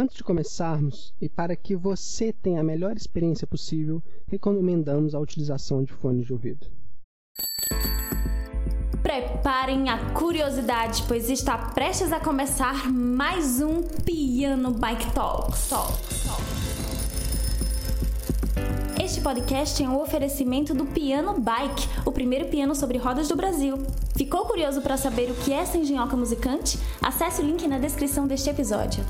[0.00, 5.82] Antes de começarmos, e para que você tenha a melhor experiência possível, recomendamos a utilização
[5.82, 6.68] de fones de ouvido.
[9.02, 15.70] Preparem a curiosidade, pois está prestes a começar mais um Piano Bike Talks.
[19.02, 23.76] Este podcast é um oferecimento do Piano Bike, o primeiro piano sobre rodas do Brasil.
[24.16, 26.78] Ficou curioso para saber o que é essa engenhoca musicante?
[27.02, 29.04] Acesse o link na descrição deste episódio.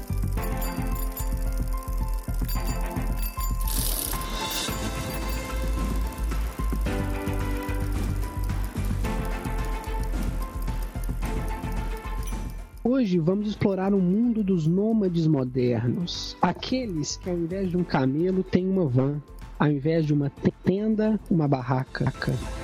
[12.91, 16.35] Hoje vamos explorar o mundo dos nômades modernos.
[16.41, 19.23] Aqueles que ao invés de um camelo têm uma van,
[19.59, 20.33] ao invés de uma
[20.65, 22.11] tenda, uma barraca,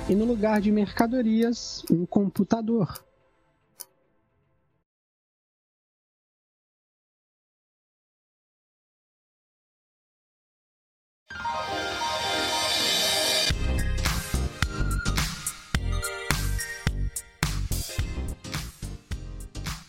[0.09, 3.05] e no lugar de mercadorias, um computador.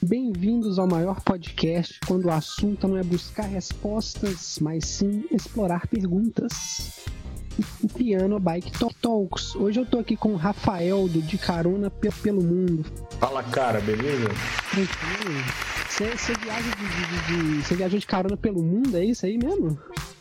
[0.09, 7.01] Bem-vindos ao maior podcast quando o assunto não é buscar respostas, mas sim explorar perguntas.
[7.83, 9.57] O Piano Bike Talks.
[9.57, 12.85] Hoje eu tô aqui com o Rafael do De Carona pelo Mundo.
[13.19, 14.29] Fala, cara, beleza?
[14.71, 15.45] Tranquilo.
[15.89, 19.77] Você viaja de, de, de, viajou de carona pelo mundo, é isso aí mesmo?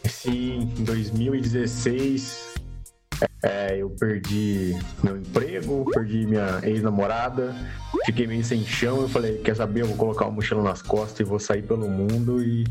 [0.06, 2.55] Sim, em 2016
[3.44, 7.56] é, eu perdi meu emprego, perdi minha ex-namorada,
[8.06, 9.02] fiquei meio sem chão.
[9.02, 9.82] Eu falei: Quer saber?
[9.82, 12.66] Eu vou colocar uma mochila nas costas e vou sair pelo mundo e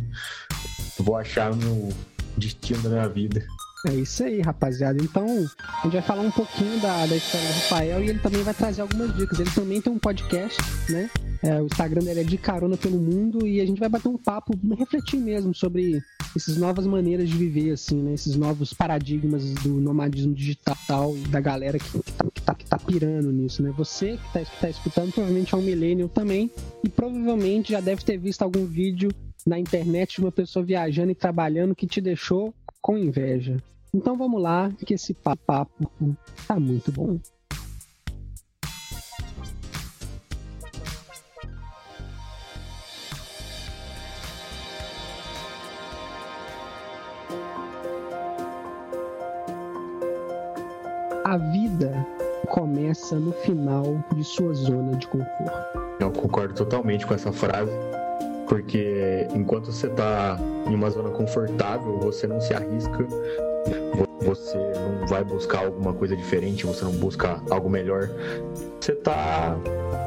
[0.98, 1.90] vou achar meu
[2.36, 3.46] destino da minha vida.
[3.86, 5.02] É isso aí, rapaziada.
[5.02, 8.42] Então, a gente vai falar um pouquinho da, da história do Rafael e ele também
[8.42, 9.38] vai trazer algumas dicas.
[9.38, 11.10] Ele também tem um podcast, né?
[11.42, 14.16] É, o Instagram dele é de carona pelo mundo e a gente vai bater um
[14.16, 16.02] papo, refletir mesmo sobre
[16.34, 18.14] essas novas maneiras de viver, assim, né?
[18.14, 22.78] Esses novos paradigmas do nomadismo digital da galera que, que, tá, que, tá, que tá
[22.78, 23.70] pirando nisso, né?
[23.76, 26.50] Você que tá, que tá escutando provavelmente é um millennial também
[26.82, 29.10] e provavelmente já deve ter visto algum vídeo
[29.46, 32.54] na internet de uma pessoa viajando e trabalhando que te deixou
[32.84, 33.56] com inveja.
[33.94, 35.90] Então vamos lá, que esse papo
[36.46, 37.18] tá muito bom.
[51.24, 52.06] A vida
[52.50, 55.80] começa no final de sua zona de conforto.
[55.98, 57.72] Eu concordo totalmente com essa frase,
[58.54, 63.04] porque enquanto você está em uma zona confortável, você não se arrisca,
[64.20, 68.08] você não vai buscar alguma coisa diferente, você não busca algo melhor.
[68.80, 69.56] Você está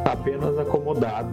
[0.05, 1.29] apenas acomodado.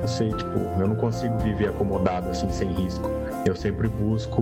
[0.00, 3.10] Eu sei, tipo, eu não consigo viver acomodado assim sem risco.
[3.44, 4.40] Eu sempre busco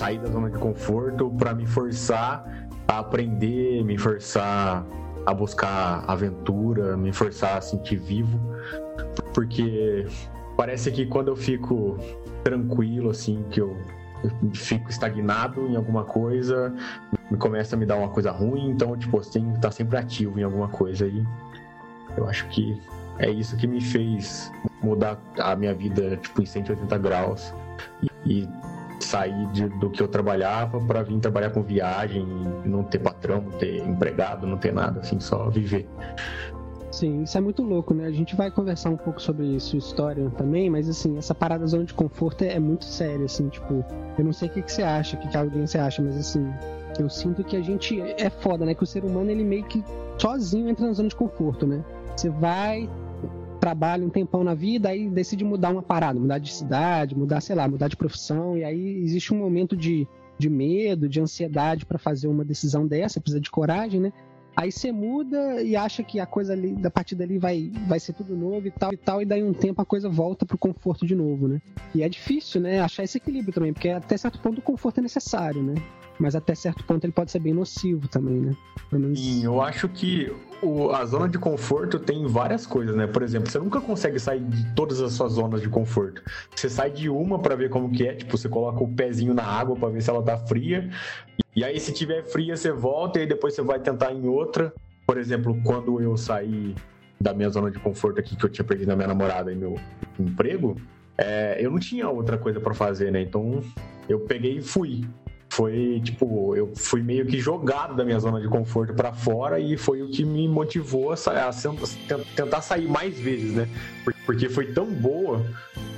[0.00, 4.82] sair da zona de conforto para me forçar a aprender, me forçar
[5.26, 8.40] a buscar aventura, me forçar a sentir vivo,
[9.34, 10.06] porque
[10.56, 11.96] parece que quando eu fico
[12.42, 13.76] tranquilo, assim, que eu,
[14.24, 16.74] eu fico estagnado em alguma coisa,
[17.30, 19.98] me começa a me dar uma coisa ruim, então, tipo, você tem que estar sempre
[19.98, 21.24] ativo em alguma coisa e
[22.16, 22.80] eu acho que
[23.18, 24.50] é isso que me fez
[24.82, 27.52] mudar a minha vida, tipo, em 180 graus
[28.26, 28.48] e, e
[29.00, 32.26] sair de, do que eu trabalhava para vir trabalhar com viagem,
[32.64, 35.88] não ter patrão, não ter empregado, não ter nada, assim, só viver.
[36.96, 38.06] Sim, isso é muito louco, né?
[38.06, 41.66] A gente vai conversar um pouco sobre sua história também, mas assim, essa parada da
[41.66, 43.84] zona de conforto é, é muito séria, assim, tipo,
[44.16, 46.16] eu não sei o que, que você acha, o que, que a audiência acha, mas
[46.16, 46.50] assim,
[46.98, 48.74] eu sinto que a gente é foda, né?
[48.74, 49.84] Que o ser humano ele meio que
[50.16, 51.84] sozinho entra na zona de conforto, né?
[52.16, 52.88] Você vai,
[53.60, 57.56] trabalha um tempão na vida, aí decide mudar uma parada, mudar de cidade, mudar, sei
[57.56, 60.08] lá, mudar de profissão, e aí existe um momento de,
[60.38, 64.14] de medo, de ansiedade para fazer uma decisão dessa, precisa de coragem, né?
[64.56, 68.14] Aí você muda e acha que a coisa ali, da partir dali vai, vai ser
[68.14, 71.06] tudo novo e tal e tal, e daí um tempo a coisa volta pro conforto
[71.06, 71.60] de novo, né?
[71.94, 75.02] E é difícil, né, achar esse equilíbrio também, porque até certo ponto o conforto é
[75.02, 75.74] necessário, né?
[76.18, 78.56] Mas até certo ponto ele pode ser bem nocivo também, né?
[78.90, 79.18] Menos...
[79.18, 80.32] Sim, eu acho que
[80.62, 83.06] o, a zona de conforto tem várias coisas, né?
[83.06, 86.22] Por exemplo, você nunca consegue sair de todas as suas zonas de conforto.
[86.54, 89.44] Você sai de uma para ver como que é, tipo, você coloca o pezinho na
[89.44, 90.88] água para ver se ela tá fria.
[91.54, 94.72] E aí, se tiver fria, você volta e depois você vai tentar em outra.
[95.06, 96.74] Por exemplo, quando eu saí
[97.20, 99.78] da minha zona de conforto aqui, que eu tinha perdido a minha namorada e meu
[100.18, 100.76] emprego,
[101.18, 103.22] é, eu não tinha outra coisa para fazer, né?
[103.22, 103.62] Então
[104.08, 105.06] eu peguei e fui
[105.48, 109.76] foi tipo, eu fui meio que jogado da minha zona de conforto para fora e
[109.76, 111.50] foi o que me motivou a, a,
[112.34, 113.68] tentar sair mais vezes, né?
[114.26, 115.40] porque foi tão boa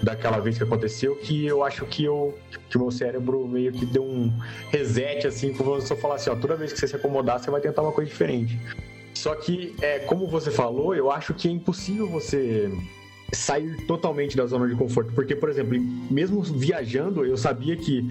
[0.02, 3.86] daquela vez que aconteceu que eu acho que eu que o meu cérebro meio que
[3.86, 4.32] deu um
[4.70, 7.50] reset assim, como se eu falar assim, ó, toda vez que você se acomodar, você
[7.50, 8.58] vai tentar uma coisa diferente.
[9.14, 12.70] Só que, é, como você falou, eu acho que é impossível você
[13.32, 15.12] sair totalmente da zona de conforto.
[15.12, 15.76] Porque, por exemplo,
[16.10, 18.08] mesmo viajando, eu sabia que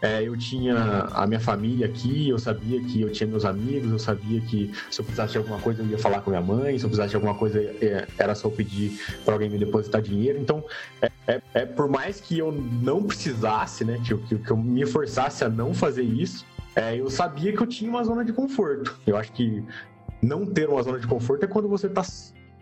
[0.00, 0.76] é, eu tinha
[1.12, 5.00] a minha família aqui, eu sabia que eu tinha meus amigos, eu sabia que se
[5.00, 7.16] eu precisasse de alguma coisa eu ia falar com minha mãe, se eu precisasse de
[7.16, 10.38] alguma coisa é, era só pedir para alguém me depositar dinheiro.
[10.38, 10.64] Então,
[11.02, 14.86] é, é, é, por mais que eu não precisasse, né, que, que, que eu me
[14.86, 16.46] forçasse a não fazer isso,
[16.76, 18.96] é, eu sabia que eu tinha uma zona de conforto.
[19.04, 19.64] Eu acho que
[20.22, 22.02] não ter uma zona de conforto é quando você tá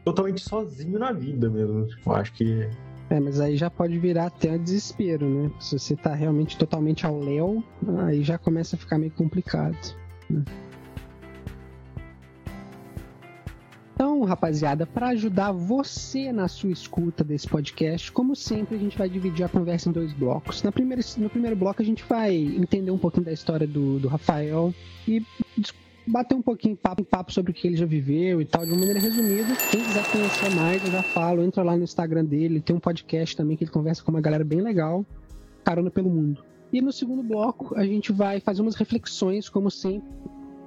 [0.05, 1.87] totalmente sozinho na vida mesmo.
[2.05, 2.69] Eu acho que.
[3.09, 5.51] É, mas aí já pode virar até um desespero, né?
[5.61, 7.63] Se você tá realmente totalmente ao léu,
[8.07, 9.77] aí já começa a ficar meio complicado.
[10.29, 10.45] Né?
[13.95, 19.09] Então, rapaziada, para ajudar você na sua escuta desse podcast, como sempre, a gente vai
[19.09, 20.63] dividir a conversa em dois blocos.
[20.63, 24.07] Na primeira, no primeiro bloco, a gente vai entender um pouquinho da história do, do
[24.07, 24.75] Rafael
[25.09, 25.25] e
[26.07, 28.79] bater um pouquinho papo, papo sobre o que ele já viveu e tal, de uma
[28.79, 29.55] maneira resumida.
[29.71, 33.37] Quem quiser conhecer mais, eu já falo, entra lá no Instagram dele, tem um podcast
[33.37, 35.05] também que ele conversa com uma galera bem legal,
[35.65, 36.45] Carona pelo Mundo.
[36.73, 40.09] E no segundo bloco, a gente vai fazer umas reflexões, como sempre,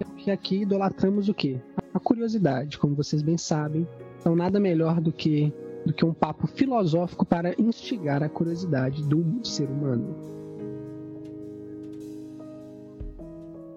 [0.06, 1.60] porque aqui idolatramos o quê?
[1.94, 3.88] A curiosidade, como vocês bem sabem.
[4.20, 5.54] Então, nada melhor do que,
[5.86, 10.16] do que um papo filosófico para instigar a curiosidade do ser humano.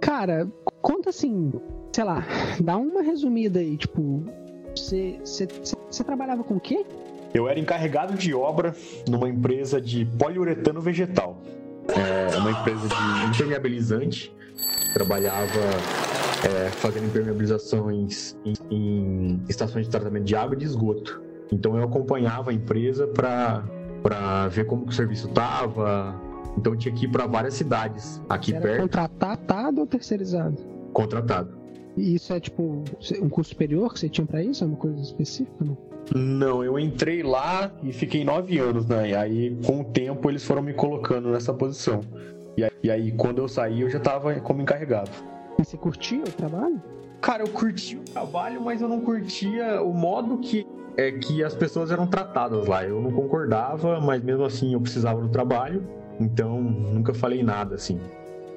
[0.01, 0.51] Cara,
[0.83, 1.53] conta assim,
[1.93, 2.27] sei lá,
[2.61, 4.25] dá uma resumida aí, tipo,
[4.77, 5.19] você,
[6.05, 6.85] trabalhava com o quê?
[7.33, 8.75] Eu era encarregado de obra
[9.09, 11.41] numa empresa de poliuretano vegetal.
[11.89, 14.35] É uma empresa de impermeabilizante.
[14.93, 15.61] Trabalhava
[16.45, 21.23] é, fazendo impermeabilizações em, em, estações de tratamento de água e de esgoto.
[21.51, 26.21] Então eu acompanhava a empresa para ver como o serviço estava.
[26.57, 28.83] Então eu tinha que ir para várias cidades aqui Você perto.
[28.83, 30.57] Contratado ou terceirizado?
[30.93, 31.57] contratado.
[31.97, 32.85] E isso é tipo
[33.21, 34.65] um curso superior que você tinha para isso?
[34.65, 35.65] É uma coisa específica?
[35.65, 35.77] Não?
[36.15, 39.11] não, eu entrei lá e fiquei nove anos, né?
[39.11, 42.01] E aí, com o tempo, eles foram me colocando nessa posição.
[42.57, 45.11] E aí, e aí quando eu saí, eu já tava como encarregado.
[45.59, 46.83] E você curtia o trabalho?
[47.21, 50.67] Cara, eu curtia o trabalho, mas eu não curtia o modo que
[50.97, 52.85] é que as pessoas eram tratadas lá.
[52.85, 55.87] Eu não concordava, mas mesmo assim eu precisava do trabalho,
[56.23, 57.99] então nunca falei nada assim.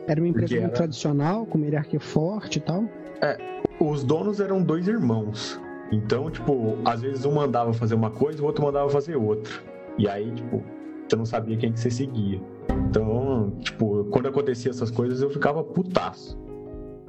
[0.08, 0.74] Era uma empresa muito era...
[0.74, 2.86] tradicional, com uma hierarquia forte e tal?
[3.22, 3.38] É,
[3.80, 5.60] os donos eram dois irmãos.
[5.92, 9.54] Então, tipo, às vezes um mandava fazer uma coisa, o outro mandava fazer outra.
[9.98, 10.64] E aí, tipo,
[11.08, 12.42] você não sabia quem que você seguia.
[12.90, 16.38] Então, tipo, quando acontecia essas coisas, eu ficava putaço.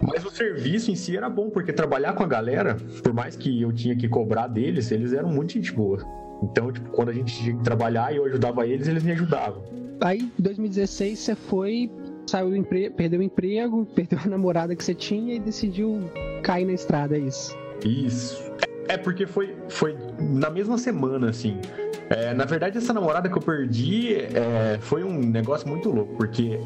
[0.00, 3.62] Mas o serviço em si era bom, porque trabalhar com a galera, por mais que
[3.62, 5.98] eu tinha que cobrar deles, eles eram muito gente boa.
[6.42, 9.62] Então, tipo, quando a gente tinha que trabalhar e eu ajudava eles, eles me ajudavam.
[10.00, 11.90] Aí, em 2016, você foi
[12.26, 16.00] saiu do emprego, perdeu o emprego, perdeu a namorada que você tinha e decidiu
[16.42, 17.56] cair na estrada, é isso?
[17.84, 18.42] Isso.
[18.88, 21.58] É, é porque foi, foi na mesma semana, assim.
[22.08, 26.60] É, na verdade, essa namorada que eu perdi é, foi um negócio muito louco, porque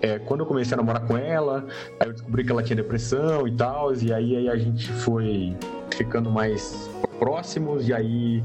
[0.00, 1.66] é, quando eu comecei a namorar com ela,
[2.00, 5.54] aí eu descobri que ela tinha depressão e tal, e aí, aí a gente foi
[5.94, 8.42] ficando mais próximos, e aí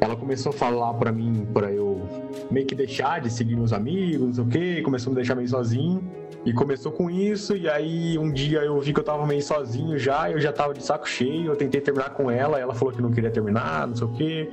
[0.00, 2.02] ela começou a falar para mim, para eu
[2.50, 5.34] meio que deixar de seguir meus amigos, não sei o quê, começou a me deixar
[5.34, 6.02] meio sozinho.
[6.44, 9.98] E começou com isso, e aí um dia eu vi que eu tava meio sozinho
[9.98, 13.02] já, eu já tava de saco cheio, eu tentei terminar com ela, ela falou que
[13.02, 14.50] não queria terminar, não sei o quê.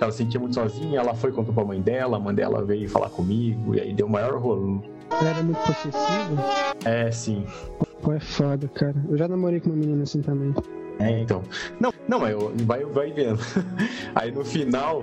[0.00, 2.88] Ela se sentia muito sozinha, ela foi contou pra mãe dela, a mãe dela veio
[2.88, 4.82] falar comigo, e aí deu o maior rolo.
[5.20, 6.42] Ela era muito possessiva?
[6.84, 7.44] É, sim.
[8.02, 8.94] Pô, é foda, cara.
[9.08, 10.54] Eu já namorei com uma menina assim também.
[10.98, 11.42] É, então.
[11.80, 13.38] Não, não, mas vai, vai vendo.
[14.14, 15.02] Aí no final,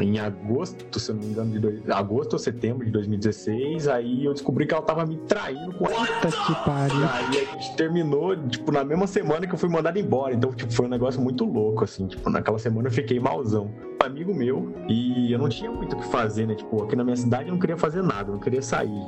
[0.00, 4.24] em agosto, se eu não me engano, de dois, agosto ou setembro de 2016, aí
[4.24, 6.06] eu descobri que ela tava me traindo com ela.
[6.06, 7.04] Puta que pariu.
[7.12, 10.34] Aí a gente terminou, tipo, na mesma semana que eu fui mandado embora.
[10.34, 12.06] Então, tipo, foi um negócio muito louco, assim.
[12.06, 13.70] Tipo, naquela semana eu fiquei malzão.
[14.00, 16.54] Um amigo meu, e eu não tinha muito o que fazer, né?
[16.54, 19.02] Tipo, aqui na minha cidade eu não queria fazer nada, eu não queria sair.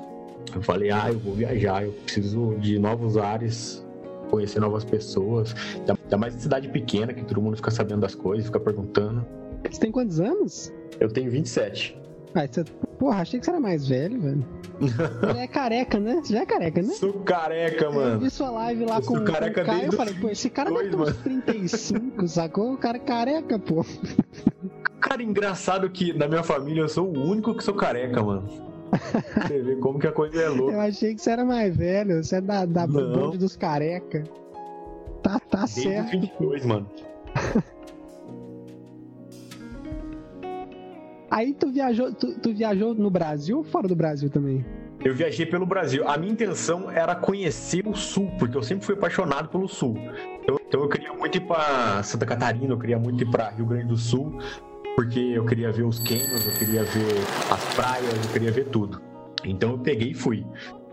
[0.54, 3.83] Eu falei, ah, eu vou viajar, eu preciso de novos ares,
[4.34, 5.54] conhecer novas pessoas.
[5.78, 9.24] Ainda mais em cidade pequena, que todo mundo fica sabendo das coisas, fica perguntando.
[9.70, 10.72] Você tem quantos anos?
[10.98, 11.96] Eu tenho 27.
[12.34, 12.64] Ah, você...
[12.98, 14.44] Porra, achei que você era mais velho, velho.
[14.80, 16.20] Você é careca, né?
[16.22, 16.94] Você já é careca, né?
[16.94, 18.14] Sou careca, mano.
[18.14, 20.90] Eu vi sua live lá com, com o Caio, eu falei, pô, esse cara deve
[20.90, 22.72] ter uns 35, sacou?
[22.72, 23.84] O cara é careca, pô.
[25.00, 28.48] Cara, engraçado que na minha família eu sou o único que sou careca, mano.
[29.46, 30.72] Você vê como que a coisa é louca.
[30.74, 34.24] Eu achei que você era mais velho, você é da, da bonde dos careca.
[35.22, 36.10] Tá, tá Desde certo.
[36.10, 36.88] 22, mano.
[41.30, 44.64] Aí tu viajou, tu, tu viajou no Brasil ou fora do Brasil também?
[45.04, 46.08] Eu viajei pelo Brasil.
[46.08, 49.96] A minha intenção era conhecer o Sul, porque eu sempre fui apaixonado pelo Sul.
[50.42, 53.66] Então, então eu queria muito ir para Santa Catarina, eu queria muito ir para Rio
[53.66, 54.38] Grande do Sul,
[54.94, 57.14] porque eu queria ver os canyons, eu queria ver
[57.50, 59.00] as praias, eu queria ver tudo.
[59.44, 60.46] Então eu peguei e fui.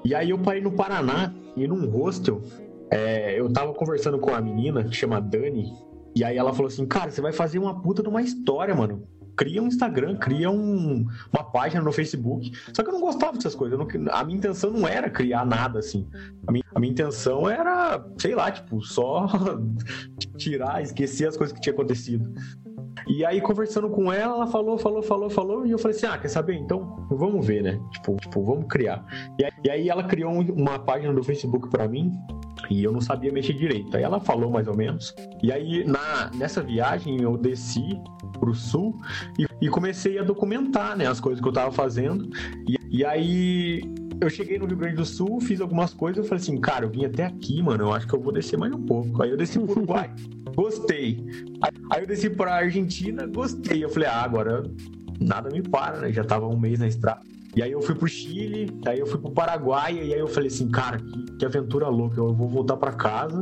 [0.04, 2.42] E aí eu parei no Paraná e num hostel,
[2.90, 5.72] é, eu tava conversando com a menina que chama Dani,
[6.16, 9.08] e aí ela falou assim, cara, você vai fazer uma puta de uma história, mano
[9.36, 12.52] cria um Instagram, cria um, uma página no Facebook.
[12.76, 13.78] Só que eu não gostava dessas coisas.
[13.78, 16.08] Não, a minha intenção não era criar nada assim.
[16.46, 19.28] A minha, a minha intenção era, sei lá, tipo, só
[20.38, 22.32] tirar, esquecer as coisas que tinha acontecido.
[23.08, 26.18] E aí, conversando com ela, ela falou, falou, falou, falou, e eu falei assim: ah,
[26.18, 26.56] quer saber?
[26.56, 27.80] Então, vamos ver, né?
[27.92, 29.06] Tipo, tipo vamos criar.
[29.40, 32.12] E aí, e aí ela criou uma página do Facebook para mim,
[32.70, 33.96] e eu não sabia mexer direito.
[33.96, 35.16] Aí ela falou mais ou menos.
[35.42, 38.00] E aí, na, nessa viagem, eu desci
[38.40, 38.96] pro sul
[39.38, 42.30] e, e comecei a documentar, né, as coisas que eu tava fazendo.
[42.68, 43.82] E, e aí,
[44.22, 46.90] eu cheguei no Rio Grande do Sul, fiz algumas coisas, eu falei assim, cara, eu
[46.90, 49.22] vim até aqui, mano, eu acho que eu vou descer mais um pouco.
[49.22, 50.14] Aí eu desci pro Uruguai,
[50.56, 51.26] gostei.
[51.92, 53.84] Aí, eu desci pra Argentina, gostei.
[53.84, 54.64] Eu falei, ah, agora
[55.20, 56.14] nada me para, né?
[56.14, 57.22] Já tava um mês na estrada.
[57.56, 60.48] E aí eu fui pro Chile, aí eu fui pro Paraguai, e aí eu falei
[60.48, 63.42] assim, cara, que, que aventura louca, eu vou voltar para casa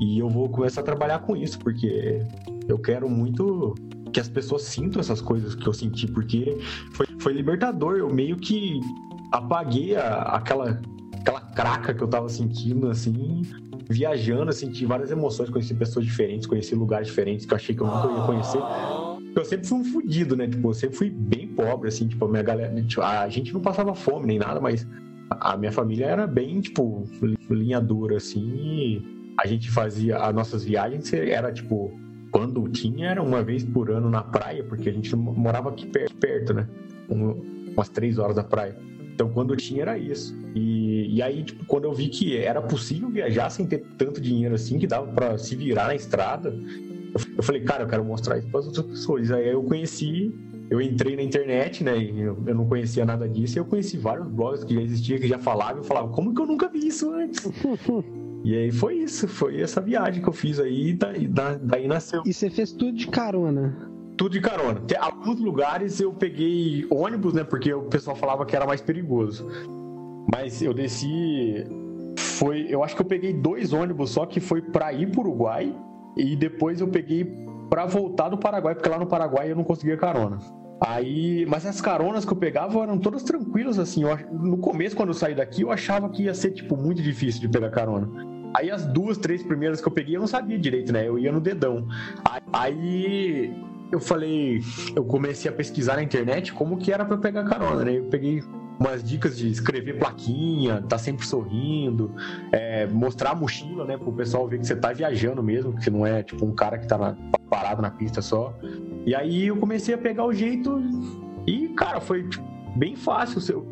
[0.00, 2.20] e eu vou começar a trabalhar com isso, porque
[2.66, 3.74] eu quero muito
[4.12, 6.58] que as pessoas sintam essas coisas que eu senti, porque
[6.92, 8.80] foi, foi libertador, eu meio que
[9.32, 10.80] apaguei a, aquela,
[11.20, 13.42] aquela craca que eu tava sentindo, assim,
[13.88, 17.86] viajando, senti várias emoções, conheci pessoas diferentes, conheci lugares diferentes que eu achei que eu
[17.86, 18.60] nunca ia conhecer
[19.38, 20.46] eu sempre fui um fudido, né?
[20.46, 22.74] Tipo, eu sempre fui bem pobre, assim, tipo, a minha galera.
[22.82, 24.86] Tipo, a gente não passava fome nem nada, mas
[25.30, 27.04] a minha família era bem, tipo,
[27.50, 29.02] linha dura, assim,
[29.38, 30.18] a gente fazia.
[30.18, 31.92] As nossas viagens era, tipo,
[32.30, 36.16] quando tinha, era uma vez por ano na praia, porque a gente morava aqui perto,
[36.16, 36.68] perto né?
[37.08, 38.76] Um, umas três horas da praia.
[39.18, 40.32] Então, quando tinha, era isso.
[40.54, 44.54] E, e aí, tipo, quando eu vi que era possível viajar sem ter tanto dinheiro
[44.54, 46.56] assim, que dava para se virar na estrada,
[47.36, 49.32] eu falei, cara, eu quero mostrar isso para as outras pessoas.
[49.32, 50.32] Aí eu conheci,
[50.70, 51.98] eu entrei na internet, né?
[51.98, 53.58] E eu, eu não conhecia nada disso.
[53.58, 55.78] E eu conheci vários blogs que já existiam, que já falavam.
[55.78, 57.44] Eu falava, como que eu nunca vi isso antes?
[58.44, 60.92] e aí foi isso, foi essa viagem que eu fiz aí.
[60.92, 62.22] Daí, daí nasceu.
[62.24, 63.97] E você fez tudo de carona?
[64.18, 64.80] Tudo de carona.
[64.80, 67.44] Tem alguns lugares eu peguei ônibus, né?
[67.44, 69.48] Porque o pessoal falava que era mais perigoso.
[70.30, 71.64] Mas eu desci.
[72.18, 72.66] Foi.
[72.68, 75.72] Eu acho que eu peguei dois ônibus só que foi para ir pro Uruguai
[76.16, 77.24] e depois eu peguei
[77.70, 80.38] para voltar do Paraguai, porque lá no Paraguai eu não conseguia carona.
[80.80, 84.02] Aí, mas as caronas que eu pegava eram todas tranquilas, assim.
[84.02, 87.40] Eu, no começo, quando eu saí daqui, eu achava que ia ser, tipo, muito difícil
[87.40, 88.08] de pegar carona.
[88.54, 91.06] Aí as duas, três primeiras que eu peguei, eu não sabia direito, né?
[91.06, 91.86] Eu ia no dedão.
[92.52, 93.52] Aí
[93.90, 94.62] eu falei,
[94.94, 97.98] eu comecei a pesquisar na internet como que era para pegar carona, né?
[97.98, 98.42] Eu peguei
[98.78, 102.14] umas dicas de escrever plaquinha, tá sempre sorrindo,
[102.52, 106.06] é, mostrar a mochila, né, pro pessoal ver que você tá viajando mesmo, que não
[106.06, 107.16] é tipo um cara que tá na,
[107.50, 108.54] parado na pista só.
[109.04, 110.80] E aí eu comecei a pegar o jeito
[111.46, 112.44] e, cara, foi tipo,
[112.76, 113.40] bem fácil.
[113.40, 113.66] Seu.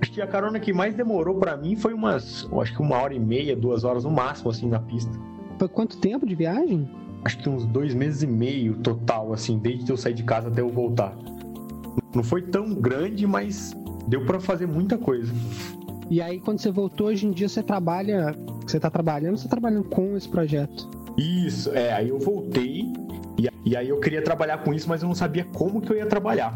[0.00, 3.14] Acho que a carona que mais demorou para mim foi umas, acho que uma hora
[3.14, 5.12] e meia, duas horas no máximo, assim, na pista.
[5.58, 6.88] Foi quanto tempo de viagem?
[7.24, 10.60] Acho que uns dois meses e meio total, assim, desde eu sair de casa até
[10.60, 11.14] eu voltar.
[12.14, 13.74] Não foi tão grande, mas
[14.08, 15.32] deu para fazer muita coisa.
[16.10, 18.34] E aí, quando você voltou, hoje em dia você trabalha.
[18.66, 20.88] Você tá trabalhando você tá trabalhando com esse projeto?
[21.16, 21.92] Isso, é.
[21.92, 22.92] Aí eu voltei
[23.38, 25.96] e, e aí eu queria trabalhar com isso, mas eu não sabia como que eu
[25.96, 26.54] ia trabalhar.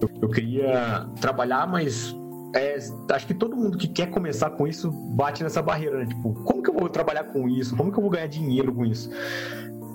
[0.00, 2.14] Eu, eu queria trabalhar, mas
[2.54, 2.78] é,
[3.12, 6.06] acho que todo mundo que quer começar com isso bate nessa barreira, né?
[6.06, 7.76] Tipo, como que eu vou trabalhar com isso?
[7.76, 9.10] Como que eu vou ganhar dinheiro com isso?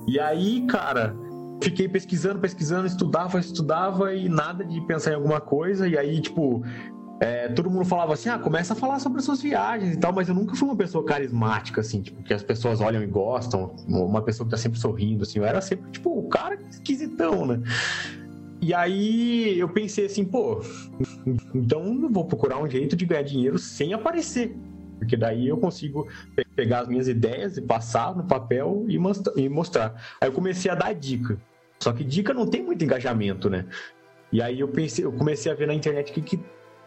[0.07, 1.15] E aí, cara,
[1.61, 5.87] fiquei pesquisando, pesquisando, estudava, estudava e nada de pensar em alguma coisa.
[5.87, 6.63] E aí, tipo,
[7.19, 10.11] é, todo mundo falava assim, ah, começa a falar sobre as suas viagens e tal,
[10.11, 13.73] mas eu nunca fui uma pessoa carismática, assim, tipo, que as pessoas olham e gostam,
[13.87, 17.61] uma pessoa que tá sempre sorrindo, assim, eu era sempre, tipo, o cara esquisitão, né?
[18.61, 20.61] E aí eu pensei assim, pô,
[21.53, 24.55] então eu vou procurar um jeito de ganhar dinheiro sem aparecer.
[25.03, 26.07] Porque daí eu consigo
[26.55, 30.01] pegar as minhas ideias e passar no papel e mostrar.
[30.19, 31.37] Aí eu comecei a dar dica.
[31.79, 33.65] Só que dica não tem muito engajamento, né?
[34.31, 36.39] E aí eu pensei, eu comecei a ver na internet que, que,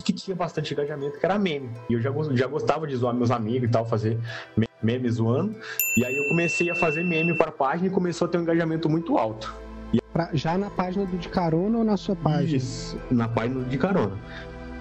[0.02, 1.70] que tinha bastante engajamento, que era meme.
[1.90, 4.18] E eu já, já gostava de zoar meus amigos e tal, fazer
[4.82, 5.54] meme zoando.
[5.98, 8.42] E aí eu comecei a fazer meme para a página e começou a ter um
[8.42, 9.54] engajamento muito alto.
[10.12, 12.56] Pra, já na página do De Carona ou na sua página?
[12.56, 14.18] Isso, na página do De Carona.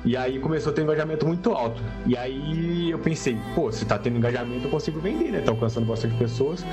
[0.06, 1.82] E aí começou a ter um engajamento muito alto.
[2.06, 5.42] E aí eu pensei, pô, se tá tendo engajamento, eu consigo vender, né?
[5.42, 6.64] Tá alcançando bastante pessoas.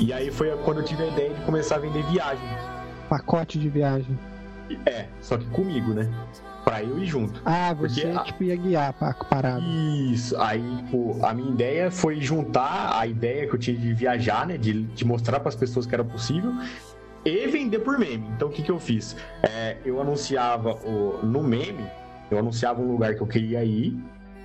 [0.00, 2.78] E aí foi quando eu tive a ideia de começar a vender viagens
[3.08, 4.18] pacote de viagem.
[4.84, 6.08] É, só que comigo, né?
[6.64, 7.40] Pra eu ir junto.
[7.44, 9.62] Ah, você Porque, tipo, ia guiar a parada.
[10.12, 10.36] Isso.
[10.38, 14.58] Aí, pô, a minha ideia foi juntar a ideia que eu tinha de viajar, né?
[14.58, 16.52] De, de mostrar para as pessoas que era possível
[17.24, 18.28] e vender por meme.
[18.36, 19.16] Então, o que, que eu fiz?
[19.42, 21.86] É, eu anunciava o, no meme,
[22.30, 23.96] eu anunciava um lugar que eu queria ir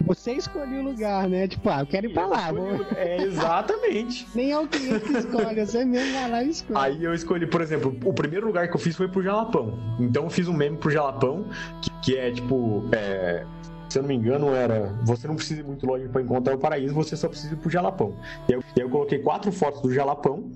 [0.06, 1.48] você escolheu o lugar, né?
[1.48, 2.52] Tipo, ah, eu quero ir pra lá.
[2.52, 2.68] Vou...
[2.96, 4.28] É, exatamente.
[4.36, 6.80] Nem é o cliente que escolhe, você mesmo vai lá e escolhe.
[6.80, 9.80] Aí eu escolhi, por exemplo, o primeiro lugar que eu fiz foi pro Jalapão.
[10.00, 11.48] Então eu fiz um meme pro Jalapão,
[11.82, 12.84] que, que é tipo.
[12.92, 13.46] É,
[13.90, 14.94] se eu não me engano, era.
[15.04, 17.70] Você não precisa ir muito longe para encontrar o paraíso, você só precisa ir pro
[17.70, 18.14] Jalapão.
[18.50, 20.52] E aí, eu, eu coloquei quatro fotos do Jalapão.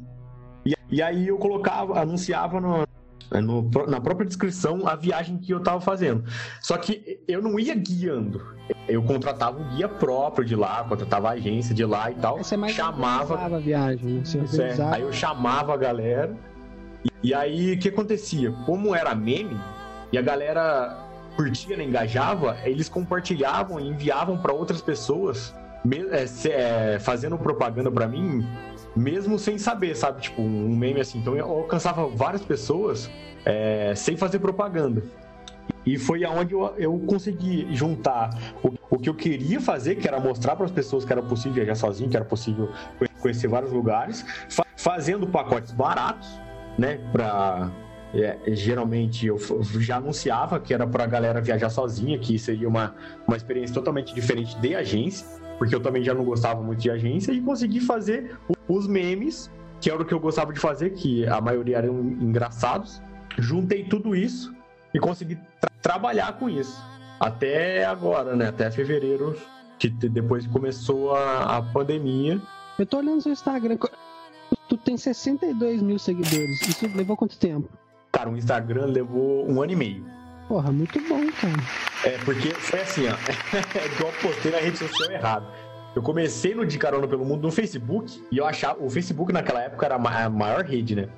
[0.66, 2.86] E, e aí eu colocava, anunciava no,
[3.32, 6.24] no, na própria descrição a viagem que eu estava fazendo.
[6.62, 8.42] Só que eu não ia guiando.
[8.88, 12.38] Eu contratava um guia próprio de lá, contratava a agência de lá e tal.
[12.38, 14.24] Você mais chamava a viagem.
[14.24, 14.76] Você é.
[14.92, 16.36] Aí eu chamava a galera.
[17.04, 18.52] E, e aí o que acontecia?
[18.66, 19.58] Como era meme
[20.12, 21.06] e a galera
[21.36, 25.54] curtia, né, engajava, eles compartilhavam e enviavam para outras pessoas,
[26.12, 28.46] é, é, fazendo propaganda para mim
[28.98, 30.22] mesmo sem saber, sabe?
[30.22, 31.20] Tipo, um meme assim.
[31.20, 33.10] Então eu alcançava várias pessoas
[33.46, 35.04] é, sem fazer propaganda.
[35.86, 38.30] E foi aonde eu, eu consegui juntar
[38.64, 41.54] o, o que eu queria fazer, que era mostrar para as pessoas que era possível
[41.54, 42.70] viajar sozinho, que era possível
[43.22, 46.30] conhecer vários lugares, fa fazendo pacotes baratos,
[46.78, 47.00] né?
[47.12, 47.72] Para
[48.14, 49.38] é, geralmente eu
[49.80, 52.96] já anunciava que era para a galera viajar sozinha, que seria uma,
[53.28, 55.26] uma experiência totalmente diferente de agência
[55.58, 58.38] porque eu também já não gostava muito de agência, e consegui fazer
[58.68, 63.02] os memes, que era o que eu gostava de fazer, que a maioria eram engraçados.
[63.38, 64.54] Juntei tudo isso
[64.94, 66.82] e consegui tra trabalhar com isso.
[67.20, 68.48] Até agora, né?
[68.48, 69.36] Até fevereiro,
[69.80, 72.42] que depois que começou a, a pandemia.
[72.78, 73.78] Eu tô olhando seu Instagram.
[74.68, 76.62] Tu tem 62 mil seguidores.
[76.68, 77.70] Isso levou quanto tempo?
[78.12, 80.17] Cara, o Instagram levou um ano e meio.
[80.48, 81.54] Porra, muito bom, cara.
[82.06, 83.12] É, porque foi assim, ó.
[84.02, 85.46] eu postei na rede social errada.
[85.96, 88.82] Eu comecei no De Carona pelo Mundo no Facebook e eu achava.
[88.84, 91.10] O Facebook naquela época era a maior rede, né?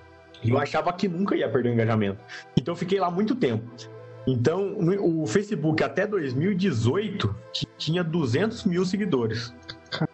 [0.44, 2.20] E eu achava que nunca ia perder o engajamento.
[2.58, 3.70] Então eu fiquei lá muito tempo.
[4.26, 7.36] Então, o Facebook até 2018
[7.78, 9.54] tinha 200 mil seguidores.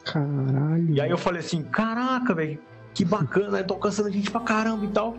[0.03, 0.89] Caralho.
[0.89, 2.59] E aí eu falei assim: caraca, velho,
[2.93, 5.17] que bacana, eu tô alcançando gente pra caramba e tal.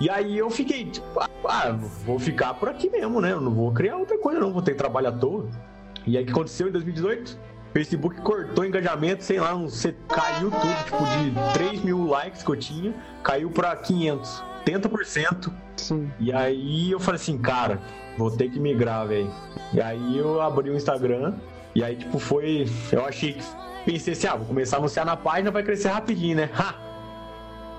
[0.00, 1.06] E aí eu fiquei, tipo,
[1.44, 3.32] ah, vou ficar por aqui mesmo, né?
[3.32, 5.46] Eu não vou criar outra coisa, não, vou ter trabalho à toa.
[6.06, 7.38] E aí o que aconteceu em 2018?
[7.72, 12.56] Facebook cortou engajamento, sei lá, você caiu tudo, tipo, de 3 mil likes que eu
[12.56, 15.52] tinha, caiu pra 500, 80%.
[15.76, 16.10] Sim.
[16.18, 17.80] E aí eu falei assim, cara,
[18.16, 19.30] vou ter que migrar, velho.
[19.72, 21.34] E aí eu abri o Instagram,
[21.74, 22.68] e aí, tipo, foi.
[22.90, 23.44] Eu achei que.
[23.84, 26.50] Pensei assim, ah, vou começar a anunciar na página, vai crescer rapidinho, né?
[26.58, 26.89] Ha!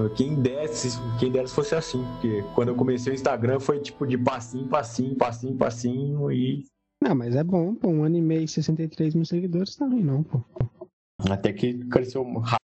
[0.09, 4.17] Quem desse, quem desse fosse assim, porque quando eu comecei o Instagram foi tipo de
[4.17, 6.65] passinho, passinho, passinho, passinho e.
[7.03, 7.89] Não, mas é bom, pô.
[7.89, 10.41] Um ano e meio, 63 mil seguidores tá ruim, não, pô.
[11.29, 12.61] Até que cresceu rápido.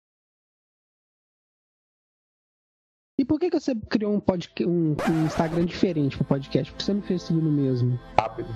[3.20, 6.72] E por que, que você criou um, podcast, um, um Instagram diferente pro podcast?
[6.72, 8.00] Por que você não fez tudo no mesmo?
[8.18, 8.50] Rápido.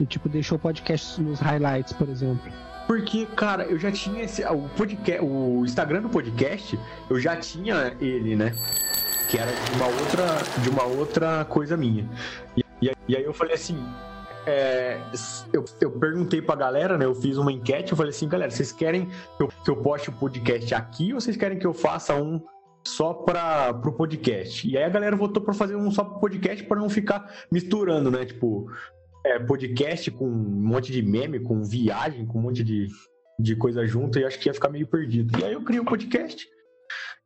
[0.00, 2.52] E tipo, deixou o podcast nos highlights, por exemplo.
[2.86, 4.44] Porque, cara, eu já tinha esse.
[4.44, 6.78] O, podcast, o Instagram do podcast,
[7.10, 8.54] eu já tinha ele, né?
[9.28, 12.08] Que era de uma outra, de uma outra coisa minha.
[12.56, 12.64] E,
[13.08, 13.76] e aí eu falei assim.
[14.48, 15.00] É,
[15.52, 17.04] eu, eu perguntei pra galera, né?
[17.04, 20.08] Eu fiz uma enquete, eu falei assim, galera, vocês querem que eu, que eu poste
[20.08, 22.40] o podcast aqui ou vocês querem que eu faça um
[22.86, 24.68] só para pro podcast.
[24.68, 28.08] E aí a galera votou para fazer um só pro podcast para não ficar misturando,
[28.08, 28.24] né?
[28.24, 28.70] Tipo,
[29.26, 32.86] é, podcast com um monte de meme, com viagem, com um monte de,
[33.38, 35.38] de coisa junto, e acho que ia ficar meio perdido.
[35.38, 36.46] E aí eu criei um podcast.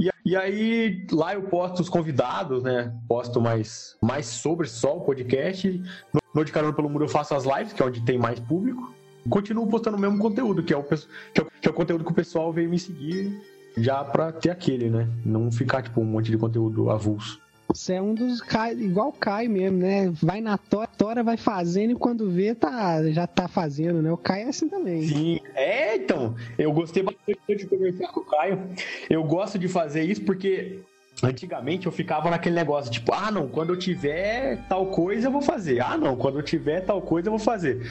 [0.01, 2.93] E, e aí lá eu posto os convidados, né?
[3.07, 5.71] Posto mais, mais sobre só o podcast.
[6.13, 8.41] No, no De Carona pelo Muro eu faço as lives, que é onde tem mais
[8.41, 8.95] público.
[9.29, 12.11] Continuo postando o mesmo conteúdo, que é o, que é, que é o conteúdo que
[12.11, 13.39] o pessoal veio me seguir
[13.77, 15.07] já pra ter aquele, né?
[15.25, 17.39] Não ficar, tipo, um monte de conteúdo avulso.
[17.72, 20.12] Você é um dos Kai, igual Kai mesmo, né?
[20.20, 24.11] Vai na tora, tora vai fazendo e quando vê, tá, já tá fazendo, né?
[24.11, 25.02] O Kai é assim também.
[25.02, 26.35] Sim, é, então.
[26.59, 28.61] Eu gostei bastante de conversar com o Caio.
[29.09, 30.80] Eu gosto de fazer isso porque
[31.22, 35.42] Antigamente eu ficava naquele negócio, tipo, ah, não, quando eu tiver tal coisa eu vou
[35.42, 35.80] fazer.
[35.80, 37.87] Ah, não, quando eu tiver tal coisa eu vou fazer.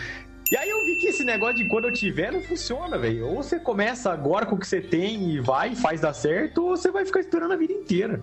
[0.52, 3.28] E aí eu vi que esse negócio de quando eu tiver não funciona, velho.
[3.28, 6.76] Ou você começa agora com o que você tem e vai, faz dar certo, ou
[6.76, 8.20] você vai ficar esperando a vida inteira.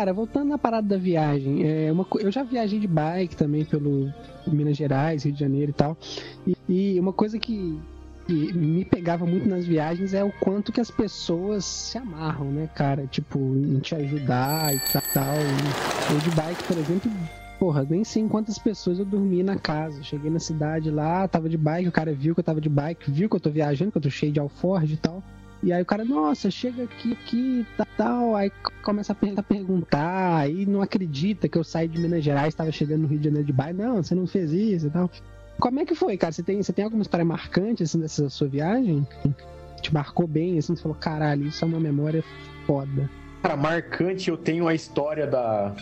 [0.00, 4.10] Cara, voltando na parada da viagem, é uma, eu já viajei de bike também pelo
[4.46, 5.94] Minas Gerais, Rio de Janeiro e tal.
[6.46, 7.78] E, e uma coisa que
[8.26, 12.66] que me pegava muito nas viagens é o quanto que as pessoas se amarram, né,
[12.74, 13.06] cara?
[13.08, 14.80] Tipo, em te ajudar e
[15.12, 15.34] tal.
[15.36, 17.12] E eu de bike, por exemplo,
[17.58, 20.02] porra, nem sei quantas pessoas eu dormi na casa.
[20.02, 23.10] Cheguei na cidade lá, tava de bike, o cara viu que eu tava de bike,
[23.10, 25.22] viu que eu tô viajando, que eu tô cheio de alforge e tal.
[25.62, 28.50] E aí o cara, nossa, chega aqui, aqui, tal, aí
[28.82, 33.08] começa a perguntar, aí não acredita que eu saí de Minas Gerais, estava chegando no
[33.08, 35.10] Rio de Janeiro de bike, não, você não fez isso e tal.
[35.58, 36.32] Como é que foi, cara?
[36.32, 39.06] Você tem, você tem alguma história marcante, assim, dessa sua viagem?
[39.82, 42.24] Te marcou bem, assim, você falou, caralho, isso é uma memória
[42.66, 43.10] foda.
[43.42, 45.74] Cara, marcante, eu tenho a história da,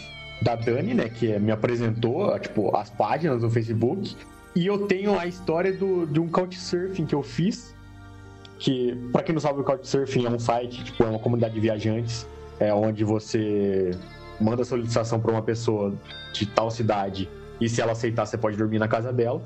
[0.43, 4.17] da Dani, né, que me apresentou, tipo, as páginas do Facebook,
[4.57, 7.75] e eu tenho a história do, de um couchsurfing que eu fiz,
[8.59, 11.61] que, para quem não sabe, o Couchsurfing é um site, tipo, é uma comunidade de
[11.61, 12.27] viajantes,
[12.59, 13.91] é onde você
[14.41, 15.95] manda solicitação para uma pessoa
[16.33, 17.29] de tal cidade
[17.61, 19.43] e se ela aceitar, você pode dormir na casa dela.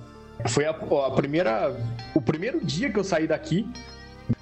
[0.49, 1.75] Foi a, a, primeira,
[2.15, 3.67] o primeiro dia que eu saí daqui,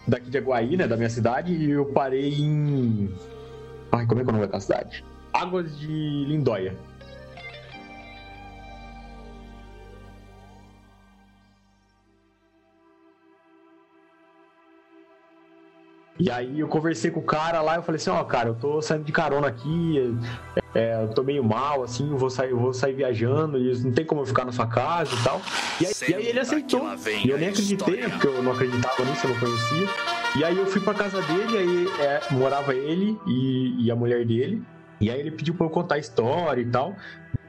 [0.06, 3.10] daqui de Aguaí, né, da minha cidade, e eu parei em,
[3.92, 5.04] ai, como é que é o nome da cidade?
[5.32, 6.74] Águas de Lindóia.
[16.20, 18.54] E aí eu conversei com o cara lá, eu falei assim, ó, oh, cara, eu
[18.54, 20.14] tô saindo de carona aqui,
[20.74, 23.90] é, eu tô meio mal, assim, eu vou sair, eu vou sair viajando, e não
[23.90, 25.40] tem como eu ficar na sua casa e tal.
[25.80, 26.82] E aí, e aí ele aceitou.
[27.24, 29.88] E eu nem acreditei, porque eu não acreditava nisso, eu não conhecia.
[30.36, 34.26] E aí eu fui pra casa dele, aí é, morava ele e, e, a mulher
[34.26, 34.62] dele.
[35.00, 36.94] E aí ele pediu pra eu contar a história e tal,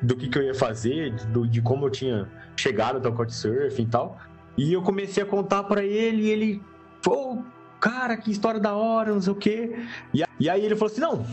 [0.01, 3.83] do que, que eu ia fazer, do, de como eu tinha chegado até o Couchsurfing
[3.83, 4.17] e tal.
[4.57, 6.63] E eu comecei a contar para ele e ele,
[7.03, 7.37] pô,
[7.81, 9.75] cara, que história da hora, não sei o quê.
[10.13, 11.25] E, e aí ele falou assim: não,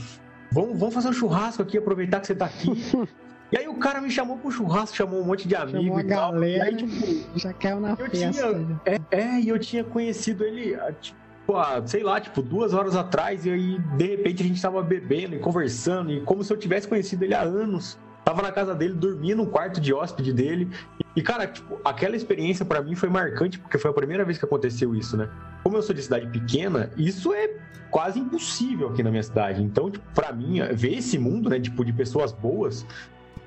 [0.51, 2.71] vamos, vamos fazer um churrasco aqui, aproveitar que você tá aqui.
[3.51, 6.33] E aí o cara me chamou pro churrasco, chamou um monte de amigos e tal.
[6.33, 8.31] Galera, e aí, tipo, já caiu na festa.
[8.31, 12.75] Tinha, é, é, e eu tinha conhecido ele, ah, tipo, há, sei lá, tipo, duas
[12.75, 16.53] horas atrás, e aí, de repente, a gente tava bebendo e conversando, e como se
[16.53, 17.99] eu tivesse conhecido ele há anos.
[18.29, 20.69] Tava na casa dele, dormia no quarto de hóspede dele.
[21.17, 24.45] E, cara, tipo, aquela experiência para mim foi marcante, porque foi a primeira vez que
[24.45, 25.31] aconteceu isso, né?
[25.62, 27.49] Como eu sou de cidade pequena, isso é
[27.91, 29.62] quase impossível aqui na minha cidade.
[29.62, 32.85] Então, tipo, pra mim, ver esse mundo, né, tipo, de pessoas boas,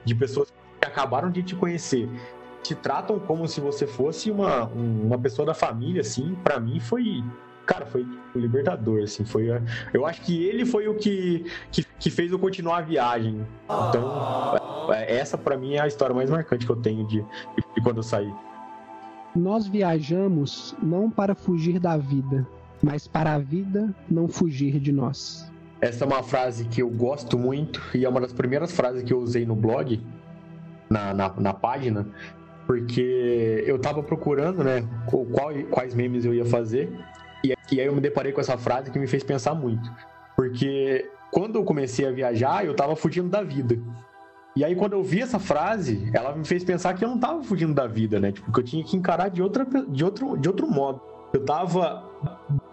[0.04, 2.10] de pessoas que acabaram de te conhecer,
[2.64, 7.24] te tratam como se você fosse uma, uma pessoa da família, assim, para mim foi
[7.66, 9.48] cara, foi libertador, assim, foi...
[9.94, 13.46] Eu acho que ele foi o que, que, que fez eu continuar a viagem.
[13.66, 14.58] Então,
[14.94, 17.98] é, essa para mim é a história mais marcante que eu tenho de, de quando
[17.98, 18.32] eu saí.
[19.36, 22.46] Nós viajamos não para fugir da vida,
[22.82, 25.50] mas para a vida não fugir de nós.
[25.80, 29.14] Essa é uma frase que eu gosto muito e é uma das primeiras frases que
[29.14, 30.02] eu usei no blog,
[30.90, 32.08] na, na, na página,
[32.68, 36.92] porque eu tava procurando, né, qual, quais memes eu ia fazer
[37.44, 39.92] e, e aí eu me deparei com essa frase que me fez pensar muito.
[40.36, 43.80] Porque quando eu comecei a viajar, eu tava fugindo da vida.
[44.54, 47.42] E aí, quando eu vi essa frase, ela me fez pensar que eu não tava
[47.42, 48.34] fugindo da vida, né?
[48.34, 51.02] Tipo, que eu tinha que encarar de, outra, de, outro, de outro modo.
[51.34, 52.04] Eu tava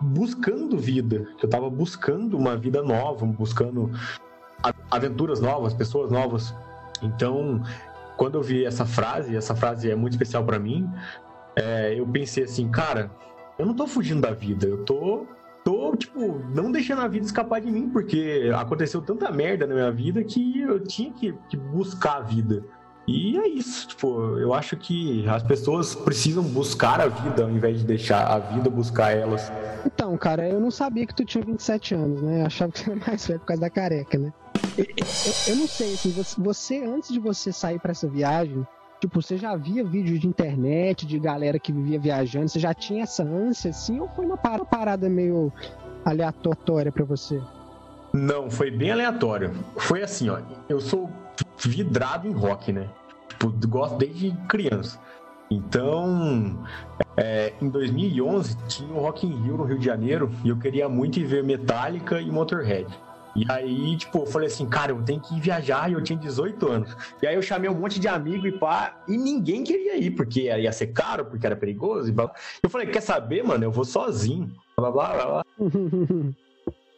[0.00, 3.92] buscando vida, eu tava buscando uma vida nova, buscando
[4.90, 6.52] aventuras novas, pessoas novas.
[7.00, 7.62] Então,
[8.16, 10.90] quando eu vi essa frase, essa frase é muito especial para mim,
[11.54, 13.12] é, eu pensei assim, cara,
[13.58, 15.26] eu não tô fugindo da vida, eu tô
[15.64, 19.92] tô, tipo, não deixando a vida escapar de mim, porque aconteceu tanta merda na minha
[19.92, 22.64] vida que eu tinha que, que, buscar a vida.
[23.06, 27.80] E é isso, tipo, eu acho que as pessoas precisam buscar a vida ao invés
[27.80, 29.52] de deixar a vida buscar elas.
[29.84, 32.42] Então, cara, eu não sabia que tu tinha 27 anos, né?
[32.42, 34.32] Eu achava que você era mais velho por causa da careca, né?
[34.76, 35.06] Eu, eu,
[35.48, 38.66] eu não sei, assim, você, você, antes de você sair para essa viagem,
[39.00, 43.04] Tipo, você já via vídeos de internet, de galera que vivia viajando, você já tinha
[43.04, 45.52] essa ânsia assim, ou foi uma parada meio
[46.04, 47.40] aleatória para você?
[48.12, 49.52] Não, foi bem aleatório.
[49.76, 51.08] Foi assim, ó, eu sou
[51.58, 52.88] vidrado em rock, né?
[53.28, 54.98] Tipo, gosto desde criança.
[55.50, 56.64] Então,
[57.16, 60.88] é, em 2011 tinha o Rock in Rio no Rio de Janeiro e eu queria
[60.88, 62.86] muito ir ver Metallica e Motorhead.
[63.38, 66.18] E aí, tipo, eu falei assim, cara, eu tenho que ir viajar e eu tinha
[66.18, 66.96] 18 anos.
[67.22, 70.42] E aí eu chamei um monte de amigo e pá, e ninguém queria ir, porque
[70.42, 72.32] ia ser caro, porque era perigoso e blá.
[72.60, 73.62] Eu falei, quer saber, mano?
[73.62, 74.50] Eu vou sozinho.
[74.76, 75.44] Blá blá blá blá.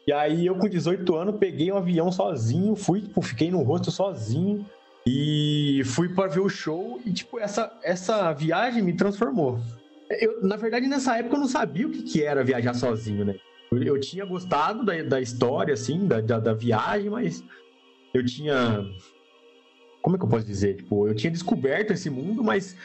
[0.06, 3.90] e aí eu com 18 anos peguei um avião sozinho, fui, tipo, fiquei no rosto
[3.90, 4.64] sozinho.
[5.06, 9.58] E fui para ver o show e, tipo, essa, essa viagem me transformou.
[10.10, 13.36] Eu, na verdade, nessa época eu não sabia o que, que era viajar sozinho, né?
[13.72, 17.44] Eu tinha gostado da, da história, assim, da, da, da, viagem, mas
[18.12, 18.84] eu tinha.
[20.02, 20.76] Como é que eu posso dizer?
[20.76, 22.76] Tipo, eu tinha descoberto esse mundo, mas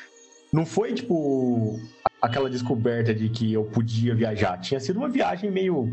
[0.53, 1.79] não foi tipo
[2.21, 4.59] aquela descoberta de que eu podia viajar.
[4.59, 5.91] Tinha sido uma viagem meio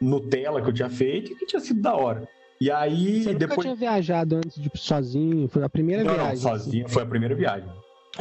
[0.00, 2.28] Nutella que eu tinha feito e que tinha sido da hora.
[2.60, 3.56] E aí Você depois.
[3.56, 5.48] nunca tinha viajado antes de sozinho?
[5.48, 6.34] Foi a primeira não, viagem?
[6.34, 7.68] não, sozinho, foi a primeira viagem.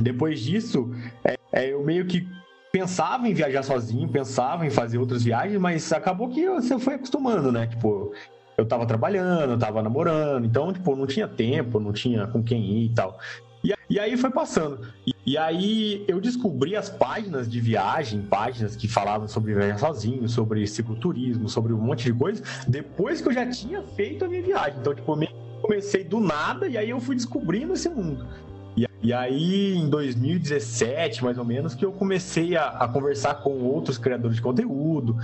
[0.01, 0.89] Depois disso,
[1.23, 2.27] é, é, eu meio que
[2.73, 7.51] pensava em viajar sozinho, pensava em fazer outras viagens, mas acabou que você foi acostumando,
[7.51, 7.67] né?
[7.67, 8.11] Tipo,
[8.57, 12.63] eu tava trabalhando, eu tava namorando, então, tipo, não tinha tempo, não tinha com quem
[12.63, 13.19] ir e tal.
[13.63, 14.87] E, e aí foi passando.
[15.05, 20.27] E, e, aí eu descobri as páginas de viagem, páginas que falavam sobre viajar sozinho,
[20.27, 24.41] sobre cicloturismo, sobre um monte de coisa, depois que eu já tinha feito a minha
[24.41, 24.79] viagem.
[24.81, 25.27] Então, tipo, eu
[25.61, 28.27] comecei do nada e aí eu fui descobrindo esse mundo.
[28.75, 33.51] E, e aí, em 2017, mais ou menos, que eu comecei a, a conversar com
[33.61, 35.17] outros criadores de conteúdo,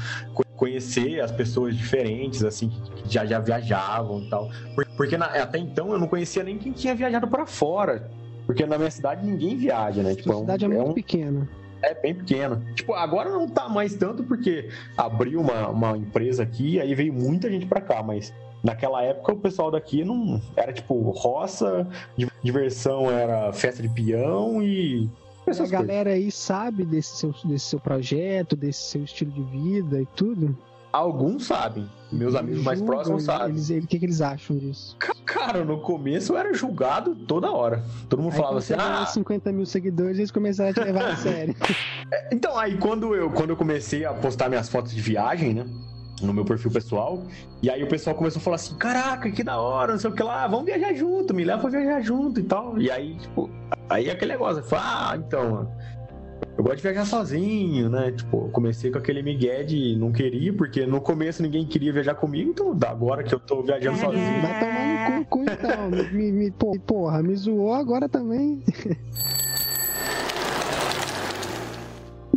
[0.59, 4.49] conhecer as pessoas diferentes, assim, que já, já viajavam e tal.
[4.97, 8.11] Porque na, até então eu não conhecia nem quem tinha viajado para fora.
[8.45, 10.15] Porque na minha cidade ninguém viaja, né?
[10.15, 11.47] Tipo, a cidade é, um, é muito um, pequena.
[11.81, 12.61] É bem pequena.
[12.75, 17.49] Tipo, agora não tá mais tanto porque abriu uma, uma empresa aqui, aí veio muita
[17.49, 18.33] gente para cá, mas
[18.63, 21.87] naquela época o pessoal daqui não era tipo roça,
[22.43, 25.09] diversão era festa de peão e
[25.47, 30.05] a galera aí sabe desse seu, desse seu projeto, desse seu estilo de vida e
[30.05, 30.55] tudo?
[30.91, 31.87] Alguns sabem.
[32.11, 33.55] Meus amigos mais próximos sabem.
[33.55, 34.97] O que, que eles acham disso?
[35.25, 37.83] Cara, no começo eu era julgado toda hora.
[38.09, 39.05] Todo mundo aí, falava assim: ah.
[39.05, 41.55] 50 mil seguidores, eles começaram a te levar a sério.
[42.11, 45.65] É, então, aí quando eu, quando eu comecei a postar minhas fotos de viagem, né?
[46.21, 47.23] No meu perfil pessoal.
[47.61, 50.13] E aí o pessoal começou a falar assim: caraca, que da hora, não sei o
[50.13, 52.79] que lá, vamos viajar junto, me leva pra viajar junto e tal.
[52.79, 53.49] E aí, tipo,
[53.89, 55.69] aí aquele negócio, fala, ah, então
[56.57, 58.11] eu gosto de viajar sozinho, né?
[58.11, 62.51] Tipo, comecei com aquele migué de não queria, porque no começo ninguém queria viajar comigo,
[62.51, 64.01] então agora que eu tô viajando é.
[64.01, 64.41] sozinho.
[64.41, 65.89] Vai tomar no cu, cu então.
[66.11, 66.51] me, me,
[66.85, 68.61] porra, me zoou agora também.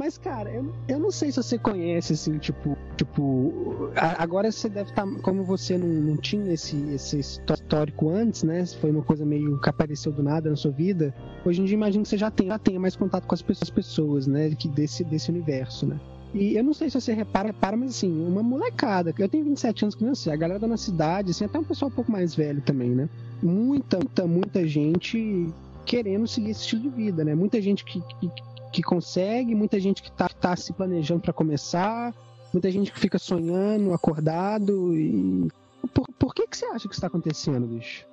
[0.03, 4.91] Mas, cara, eu, eu não sei se você conhece, assim, tipo, tipo, agora você deve
[4.91, 8.65] estar, tá, como você não, não tinha esse, esse histórico antes, né?
[8.67, 11.15] Foi uma coisa meio que apareceu do nada na sua vida.
[11.45, 14.27] Hoje em dia imagino que você já tem, já tenha mais contato com as pessoas,
[14.27, 14.51] né?
[14.51, 15.99] Que desse, desse universo, né?
[16.33, 19.13] E eu não sei se você repara, mas assim, uma molecada.
[19.19, 21.65] Eu tenho 27 anos que não sei, a galera da nossa cidade, assim, até um
[21.65, 23.09] pessoal um pouco mais velho também, né?
[23.43, 25.53] Muita, muita, muita gente
[25.85, 27.35] querendo seguir esse estilo de vida, né?
[27.35, 28.31] Muita gente que, que,
[28.73, 32.15] que consegue, muita gente que está tá se planejando para começar,
[32.53, 34.95] muita gente que fica sonhando, acordado.
[34.95, 35.49] E
[35.93, 38.07] por, por que, que você acha que está acontecendo, bicho?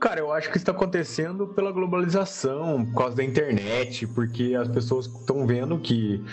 [0.00, 5.06] Cara, eu acho que está acontecendo pela globalização, por causa da internet, porque as pessoas
[5.06, 6.24] estão vendo que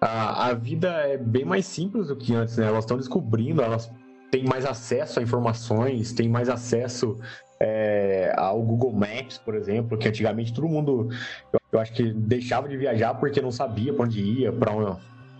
[0.00, 2.66] a, a vida é bem mais simples do que antes, né?
[2.66, 3.90] Elas estão descobrindo, elas
[4.30, 7.18] têm mais acesso a informações, têm mais acesso
[7.60, 11.10] é, ao Google Maps, por exemplo, que antigamente todo mundo,
[11.52, 14.72] eu, eu acho que deixava de viajar porque não sabia para onde ia, para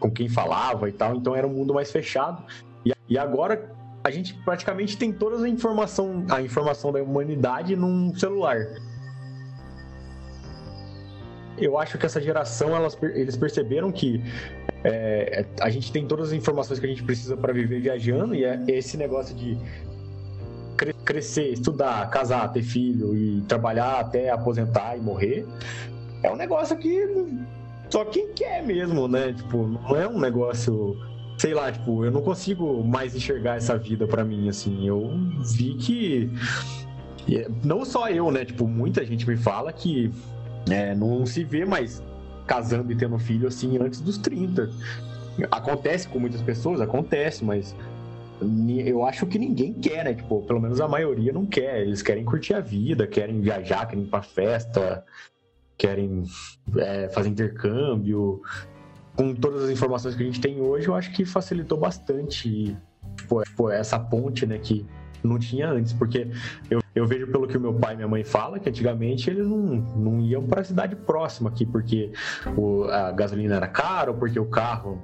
[0.01, 2.43] com quem falava e tal, então era um mundo mais fechado.
[2.85, 3.71] E, e agora
[4.03, 8.67] a gente praticamente tem toda a informação, a informação da humanidade num celular.
[11.59, 14.25] Eu acho que essa geração, elas, eles perceberam que
[14.83, 18.45] é, a gente tem todas as informações que a gente precisa para viver viajando e
[18.45, 19.59] é esse negócio de
[21.05, 25.47] crescer, estudar, casar, ter filho e trabalhar até aposentar e morrer,
[26.23, 27.07] é um negócio que
[27.91, 29.33] só quem quer mesmo, né?
[29.33, 30.97] Tipo, não é um negócio,
[31.37, 34.87] sei lá, tipo, eu não consigo mais enxergar essa vida para mim, assim.
[34.87, 35.11] Eu
[35.57, 36.31] vi que
[37.65, 38.45] não só eu, né?
[38.45, 40.11] Tipo, muita gente me fala que
[40.71, 42.03] é, não se vê mais
[42.47, 44.71] casando e tendo filho assim antes dos 30.
[45.51, 47.75] Acontece com muitas pessoas, acontece, mas
[48.85, 50.15] eu acho que ninguém quer, né?
[50.15, 51.83] Tipo, pelo menos a maioria não quer.
[51.83, 55.05] Eles querem curtir a vida, querem viajar, querem ir pra festa,
[55.81, 56.25] querem
[56.77, 58.43] é, fazer intercâmbio.
[59.17, 62.77] Com todas as informações que a gente tem hoje, eu acho que facilitou bastante
[63.17, 64.59] tipo, tipo, essa ponte, né?
[64.59, 64.87] Que
[65.23, 66.29] não tinha antes, porque
[66.71, 69.47] eu, eu vejo pelo que o meu pai e minha mãe falam que antigamente eles
[69.47, 69.59] não,
[69.97, 72.13] não iam para a cidade próxima aqui, porque
[72.57, 75.03] o, a gasolina era cara, ou porque o carro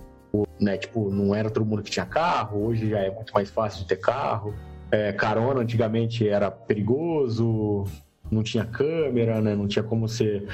[0.60, 0.76] né?
[0.76, 3.88] Tipo, não era todo mundo que tinha carro, hoje já é muito mais fácil de
[3.88, 4.54] ter carro.
[4.90, 7.84] É, carona antigamente era perigoso,
[8.30, 9.54] não tinha câmera, né?
[9.54, 10.46] Não tinha como você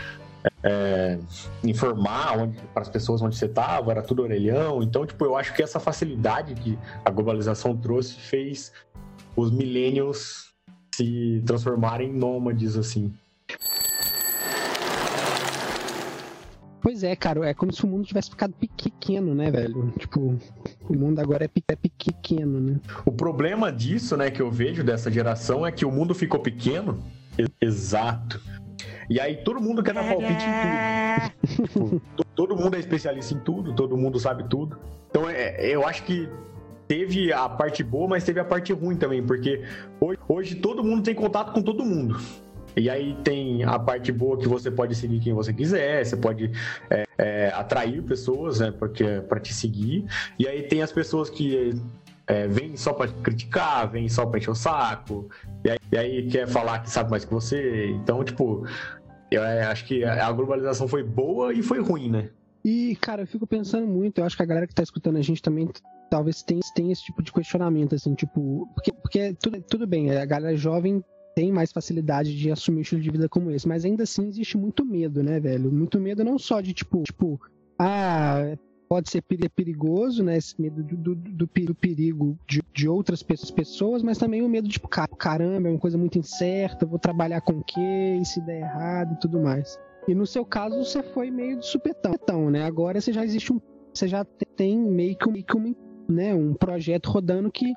[0.62, 1.18] é,
[1.64, 4.82] informar para as pessoas onde você estava, era tudo orelhão.
[4.82, 8.72] Então, tipo, eu acho que essa facilidade que a globalização trouxe fez
[9.36, 10.52] os millennials
[10.94, 13.12] se transformarem em nômades, assim.
[16.82, 19.92] Pois é, cara, é como se o mundo tivesse ficado pequeno, né, velho?
[19.96, 20.36] Tipo,
[20.88, 22.80] o mundo agora é, é pequeno, né?
[23.06, 26.98] O problema disso, né, que eu vejo dessa geração é que o mundo ficou pequeno.
[27.60, 28.40] Exato.
[29.08, 31.90] E aí todo mundo quer dar palpite em tudo.
[32.16, 34.78] tipo, todo mundo é especialista em tudo, todo mundo sabe tudo.
[35.10, 36.28] Então é, eu acho que
[36.88, 39.62] teve a parte boa, mas teve a parte ruim também, porque
[40.00, 42.18] hoje, hoje todo mundo tem contato com todo mundo.
[42.76, 46.50] E aí tem a parte boa que você pode seguir quem você quiser, você pode
[46.88, 50.06] é, é, atrair pessoas né, para te seguir.
[50.38, 51.74] E aí tem as pessoas que
[52.32, 55.28] é, vêm só para criticar, vêm só para encher o saco,
[55.64, 57.90] e aí, e aí, quer falar que sabe mais que você.
[57.90, 58.66] Então, tipo,
[59.30, 62.30] eu é, acho que a globalização foi boa e foi ruim, né?
[62.64, 65.22] E, cara, eu fico pensando muito, eu acho que a galera que tá escutando a
[65.22, 65.68] gente também
[66.08, 70.24] talvez tenha, tenha esse tipo de questionamento, assim, tipo, porque, porque tudo, tudo bem, a
[70.24, 71.02] galera jovem
[71.34, 74.56] tem mais facilidade de assumir um estilo de vida como esse, mas ainda assim existe
[74.56, 75.72] muito medo, né, velho?
[75.72, 77.40] Muito medo não só de tipo, tipo,
[77.78, 78.56] ah,
[78.92, 80.36] pode ser perigoso, né?
[80.36, 84.74] Esse medo do, do, do, perigo de, de, outras pessoas, mas também o medo de,
[84.74, 88.18] tipo, caramba, é uma coisa muito incerta, vou trabalhar com o quê?
[88.20, 89.80] E se der errado e tudo mais.
[90.06, 92.64] E no seu caso, você foi meio de supetão, né?
[92.64, 93.58] Agora você já existe um.
[93.94, 94.26] Você já
[94.56, 95.74] tem meio que, meio que um,
[96.06, 97.72] né, um projeto rodando que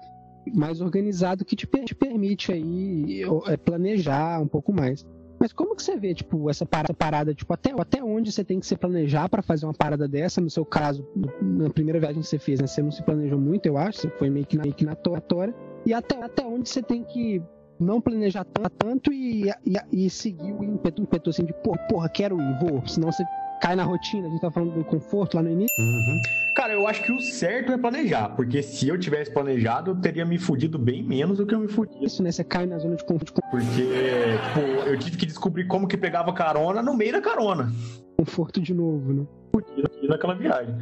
[0.53, 5.07] mais organizado que te, te permite aí é, planejar um pouco mais.
[5.39, 8.59] Mas como que você vê, tipo, essa parada, parada tipo, até, até onde você tem
[8.59, 10.39] que se planejar para fazer uma parada dessa?
[10.39, 11.05] No seu caso,
[11.41, 12.67] na primeira viagem que você fez, né?
[12.67, 14.95] Você não se planejou muito, eu acho, você foi meio que na, meio que na
[14.95, 15.53] tora.
[15.85, 17.41] E até, até onde você tem que
[17.79, 18.45] não planejar
[18.77, 22.85] tanto e, e, e seguir o ímpeto, ímpeto assim de, porra, porra, quero ir, vou.
[22.87, 23.23] Senão você
[23.65, 25.75] cai na rotina, a gente tá falando do conforto lá no início.
[25.79, 26.21] Uhum.
[26.55, 30.23] Cara, eu acho que o certo é planejar, porque se eu tivesse planejado, eu teria
[30.23, 31.91] me fudido bem menos do que eu me fudi.
[31.99, 32.31] Isso, né?
[32.31, 33.41] Você cai na zona de conforto.
[33.49, 37.71] Porque, tipo, eu tive que descobrir como que pegava carona no meio da carona.
[38.15, 39.25] Conforto de novo, né?
[39.51, 40.75] Fudido aqui naquela viagem.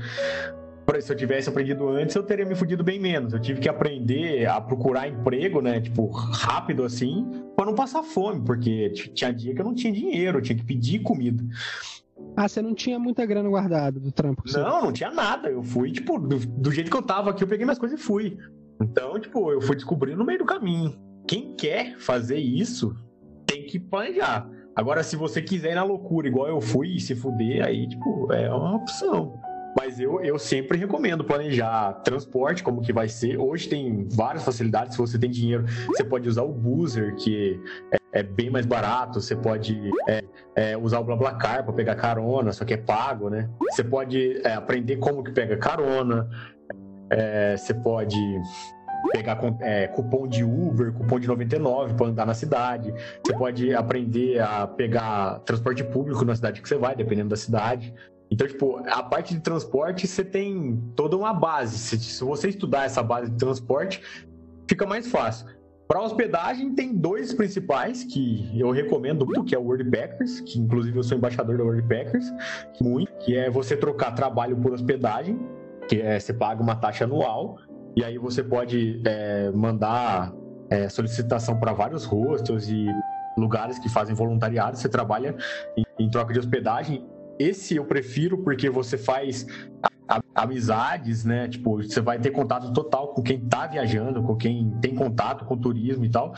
[1.00, 3.34] Se eu tivesse aprendido antes, eu teria me fudido bem menos.
[3.34, 5.80] Eu tive que aprender a procurar emprego, né?
[5.80, 10.38] Tipo, rápido assim, para não passar fome, porque tinha dia que eu não tinha dinheiro,
[10.38, 11.42] eu tinha que pedir comida.
[12.36, 14.44] Ah, você não tinha muita grana guardada do trampo?
[14.54, 15.50] Não, não tinha nada.
[15.50, 18.04] Eu fui, tipo, do, do, jeito que eu tava aqui, eu peguei minhas coisas e
[18.04, 18.38] fui.
[18.82, 20.98] Então, tipo, eu fui descobrindo no meio do caminho.
[21.28, 22.96] Quem quer fazer isso
[23.46, 24.50] tem que planejar.
[24.76, 28.32] Agora, se você quiser ir na loucura, igual eu fui, e se fuder, aí, tipo,
[28.34, 29.40] é uma opção.
[29.76, 33.38] Mas eu, eu sempre recomendo planejar transporte, como que vai ser.
[33.38, 34.96] Hoje tem várias facilidades.
[34.96, 37.60] Se você tem dinheiro, você pode usar o Boozer, que
[37.92, 39.20] é, é bem mais barato.
[39.20, 40.24] Você pode é,
[40.56, 43.50] é, usar o BlaBlaCar para pegar carona, só que é pago, né?
[43.72, 46.30] Você pode é, aprender como que pega carona.
[47.10, 48.18] É, você pode
[49.12, 52.94] pegar é, cupom de Uber, cupom de 99 para andar na cidade.
[53.26, 57.94] Você pode aprender a pegar transporte público na cidade que você vai, dependendo da cidade.
[58.34, 61.78] Então, tipo, a parte de transporte, você tem toda uma base.
[61.78, 64.02] Se, se você estudar essa base de transporte,
[64.68, 65.46] fica mais fácil.
[65.88, 71.04] Para hospedagem, tem dois principais que eu recomendo que é o WordPackers, que inclusive eu
[71.04, 72.26] sou embaixador da WordPackers,
[72.82, 75.40] muito, que é você trocar trabalho por hospedagem,
[75.88, 77.60] que é você paga uma taxa anual,
[77.96, 80.34] e aí você pode é, mandar
[80.72, 82.88] é, solicitação para vários hostels e
[83.38, 85.36] lugares que fazem voluntariado, você trabalha
[85.78, 89.46] em, em troca de hospedagem esse eu prefiro porque você faz
[90.36, 91.48] amizades, né?
[91.48, 95.58] Tipo, você vai ter contato total com quem tá viajando, com quem tem contato com
[95.58, 96.34] turismo e tal.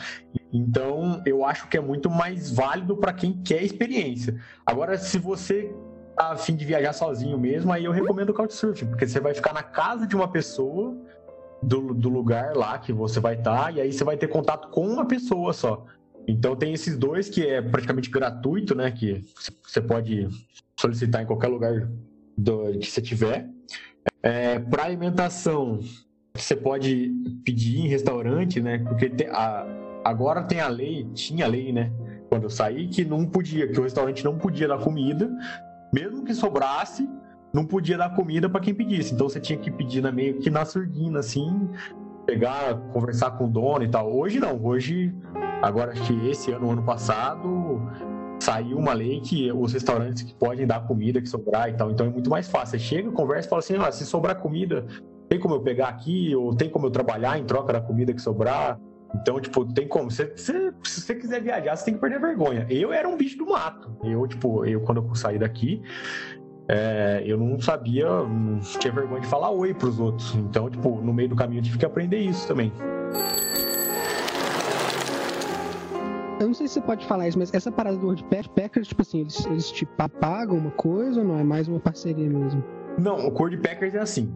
[0.52, 4.40] Então, eu acho que é muito mais válido para quem quer experiência.
[4.64, 5.74] Agora, se você
[6.16, 9.34] tá a fim de viajar sozinho mesmo, aí eu recomendo o Couchsurfing, porque você vai
[9.34, 10.96] ficar na casa de uma pessoa
[11.62, 14.68] do, do lugar lá que você vai estar, tá, e aí você vai ter contato
[14.70, 15.84] com uma pessoa só.
[16.26, 18.90] Então tem esses dois que é praticamente gratuito, né?
[18.90, 19.24] Que
[19.62, 20.26] você pode
[20.78, 21.88] solicitar em qualquer lugar
[22.36, 23.48] do, que você tiver.
[24.22, 25.80] É, para alimentação,
[26.34, 27.12] você pode
[27.44, 28.78] pedir em restaurante, né?
[28.78, 29.66] Porque a,
[30.04, 31.92] agora tem a lei, tinha lei, né?
[32.28, 35.30] Quando eu saí, que não podia, que o restaurante não podia dar comida,
[35.92, 37.08] mesmo que sobrasse,
[37.54, 39.14] não podia dar comida para quem pedisse.
[39.14, 41.68] Então você tinha que pedir na meio que na surdina, assim,
[42.26, 44.12] pegar, conversar com o dono e tal.
[44.12, 45.14] Hoje não, hoje,
[45.62, 47.80] agora acho que esse ano, ano passado,
[48.46, 52.06] saiu uma lei que os restaurantes que podem dar comida que sobrar e tal, então
[52.06, 52.78] é muito mais fácil.
[52.78, 54.86] Você chega, conversa e fala assim: ah, se sobrar comida,
[55.28, 58.22] tem como eu pegar aqui, ou tem como eu trabalhar em troca da comida que
[58.22, 58.78] sobrar.
[59.14, 60.10] Então, tipo, tem como.
[60.10, 60.30] se
[60.82, 62.66] você quiser viajar, você tem que perder vergonha.
[62.70, 63.96] Eu era um bicho do mato.
[64.04, 65.82] Eu, tipo, eu quando eu saí daqui,
[66.68, 70.34] é, eu não sabia, não tinha vergonha de falar oi pros outros.
[70.34, 72.72] Então, tipo, no meio do caminho eu tive que aprender isso também.
[76.38, 79.20] Eu não sei se você pode falar isso, mas essa parada do WordPackers, tipo assim,
[79.20, 79.86] eles, eles te
[80.20, 81.38] pagam uma coisa ou não?
[81.38, 82.62] É mais uma parceria mesmo?
[82.98, 84.32] Não, o WordPackers é assim.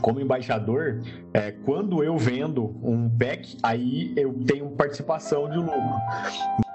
[0.00, 5.94] Como embaixador, é, quando eu vendo um pack, aí eu tenho participação de lucro.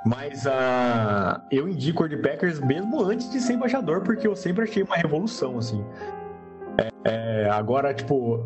[0.05, 4.81] Mas uh, eu indico o Packers mesmo antes de ser embaixador, porque eu sempre achei
[4.81, 5.83] uma revolução, assim.
[6.77, 8.43] É, é, agora, tipo,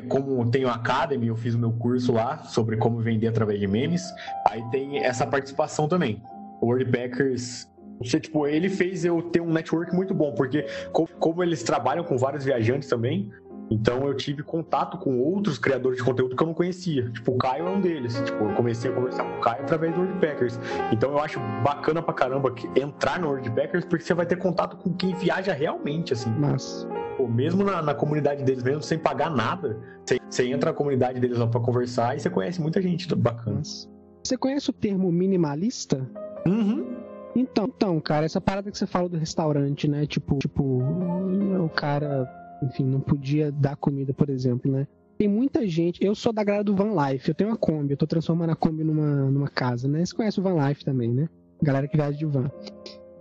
[0.00, 3.66] como tem o Academy, eu fiz o meu curso lá sobre como vender através de
[3.66, 4.02] memes.
[4.48, 6.22] Aí tem essa participação também.
[6.60, 7.68] O World Packers
[8.02, 12.44] tipo, ele fez eu ter um network muito bom, porque como eles trabalham com vários
[12.44, 13.30] viajantes também,
[13.70, 17.08] então eu tive contato com outros criadores de conteúdo que eu não conhecia.
[17.10, 18.14] Tipo, o Caio é um deles.
[18.24, 20.60] Tipo, eu comecei a conversar com o Caio através do WordPackers.
[20.92, 24.92] Então eu acho bacana pra caramba entrar no WordPackers porque você vai ter contato com
[24.92, 26.30] quem viaja realmente, assim.
[26.38, 26.86] Mas...
[27.16, 31.20] Pô, mesmo na, na, comunidade deles, mesmo sem pagar nada, você, você entra na comunidade
[31.20, 33.56] deles lá pra conversar e você conhece muita gente bacana.
[33.58, 33.88] Mas...
[34.24, 36.08] Você conhece o termo minimalista?
[36.46, 36.96] Uhum.
[37.34, 40.06] Então, então, cara, essa parada que você falou do restaurante, né?
[40.06, 42.28] Tipo, tipo, o cara
[42.62, 44.86] enfim, não podia dar comida, por exemplo, né?
[45.18, 46.04] Tem muita gente.
[46.04, 48.56] Eu sou da galera do Van Life, eu tenho uma Kombi, eu tô transformando a
[48.56, 50.04] Kombi numa, numa casa, né?
[50.04, 51.28] Você conhece o Van Life também, né?
[51.62, 52.50] Galera que viaja de van.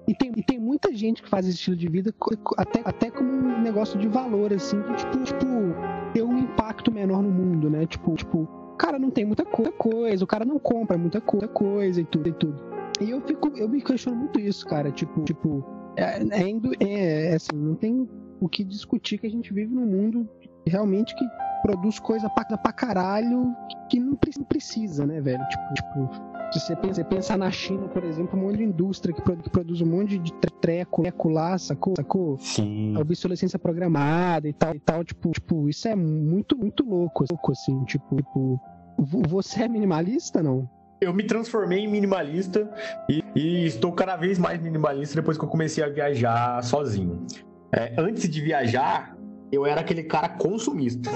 [0.08, 2.14] E tem, e tem muita gente que faz esse estilo de vida
[2.58, 5.46] até, até como um negócio de valor, assim, que, tipo, tipo,
[6.12, 7.86] ter um impacto menor no mundo, né?
[7.86, 12.06] Tipo, tipo, o cara não tem muita coisa, o cara não compra muita coisa e
[12.06, 12.64] tudo e tudo.
[13.00, 14.92] E eu fico, eu me questiono muito isso, cara.
[14.92, 15.64] Tipo, tipo,
[15.96, 19.86] é, é, é, é assim, não tem o que discutir que a gente vive num
[19.86, 20.28] mundo
[20.66, 21.26] realmente que
[21.62, 23.56] produz coisa pra, pra caralho
[23.90, 25.44] que não precisa, né, velho?
[25.48, 29.22] Tipo, tipo se você pensa, pensar na China, por exemplo, um monte de indústria que,
[29.22, 31.94] que produz um monte de treco, treco lá, sacou?
[31.96, 32.38] sacou?
[32.40, 32.98] Sim.
[32.98, 37.82] Obsolescência programada e tal, e tal, tipo, tipo, isso é muito, muito louco, louco assim,
[37.86, 38.60] tipo, tipo,
[38.98, 40.70] você é minimalista, não?
[41.02, 42.70] Eu me transformei em minimalista
[43.10, 47.26] e, e, estou cada vez mais minimalista depois que eu comecei a viajar sozinho.
[47.74, 49.18] É, antes de viajar,
[49.52, 51.10] eu era aquele cara consumista.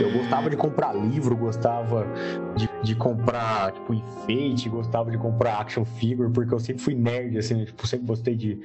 [0.00, 2.06] Eu gostava de comprar livro, gostava
[2.54, 7.38] de, de comprar, tipo, enfeite, gostava de comprar action figure, porque eu sempre fui nerd,
[7.38, 8.60] assim, tipo, sempre gostei de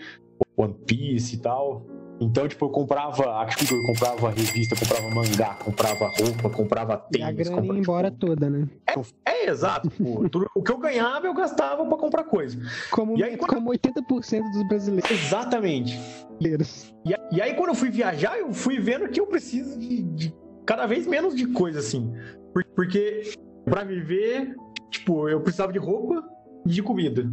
[0.58, 1.86] One Piece e tal.
[2.20, 7.28] Então, tipo, eu comprava action figure, comprava revista, comprava mangá, comprava roupa, comprava tênis.
[7.28, 8.26] E a grana comprava, ia embora tipo...
[8.26, 8.68] toda, né?
[8.88, 9.90] É, é exato.
[9.90, 12.58] Tipo, tudo, o que eu ganhava, eu gastava para comprar coisa.
[12.90, 13.54] Como, e aí, quando...
[13.56, 15.12] como 80% dos brasileiros.
[15.12, 16.00] Exatamente.
[16.42, 20.36] E, e, aí, quando eu fui viajar, eu fui vendo que eu preciso de, de
[20.66, 22.14] cada vez menos de coisa, assim.
[22.76, 23.32] Porque
[23.66, 24.56] para viver,
[24.90, 26.24] tipo, eu precisava de roupa
[26.66, 27.30] e de comida.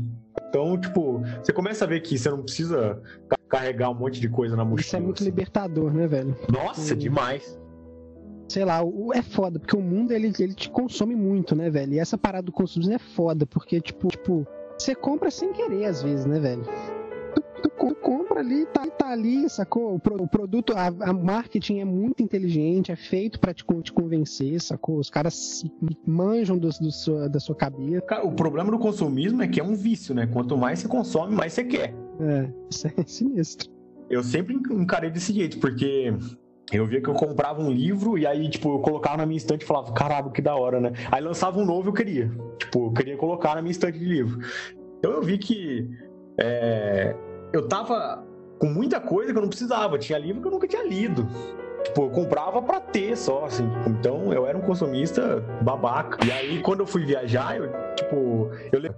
[0.49, 3.01] Então, tipo, você começa a ver que você não precisa
[3.55, 4.80] carregar um monte de coisa na mochila.
[4.80, 5.24] Isso é muito assim.
[5.24, 6.36] libertador, né, velho?
[6.50, 7.59] Nossa, demais.
[8.48, 8.80] Sei lá,
[9.14, 11.94] é foda, porque o mundo ele, ele te consome muito, né, velho?
[11.94, 14.46] E essa parada do consumismo é foda, porque, tipo, tipo,
[14.76, 16.64] você compra sem querer às vezes, né, velho?
[17.62, 19.94] tu compra ali, tá, tá ali, sacou?
[19.94, 23.92] O, pro, o produto, a, a, marketing é muito inteligente, é feito para te, te
[23.92, 24.98] convencer, sacou?
[24.98, 25.64] Os caras
[26.07, 28.02] manjam do, do sua, da sua cabeça.
[28.02, 30.26] Cara, o problema do consumismo é que é um vício, né?
[30.26, 32.03] Quanto mais você consome, mais você quer.
[32.20, 33.70] É, isso é sinistro.
[34.08, 36.12] Eu sempre encarei desse jeito, porque
[36.72, 39.62] eu via que eu comprava um livro e aí, tipo, eu colocava na minha estante
[39.62, 40.92] e falava, caralho, que da hora, né?
[41.10, 42.30] Aí lançava um novo eu queria.
[42.58, 44.38] Tipo, eu queria colocar na minha estante de livro.
[44.98, 45.88] Então eu vi que
[46.38, 47.14] é,
[47.52, 48.24] eu tava
[48.58, 49.98] com muita coisa que eu não precisava.
[49.98, 51.26] Tinha livro que eu nunca tinha lido.
[51.84, 53.68] Tipo, eu comprava pra ter só, assim.
[53.86, 56.24] Então, eu era um consumista babaca.
[56.24, 58.94] E aí, quando eu fui viajar, eu, tipo, eu,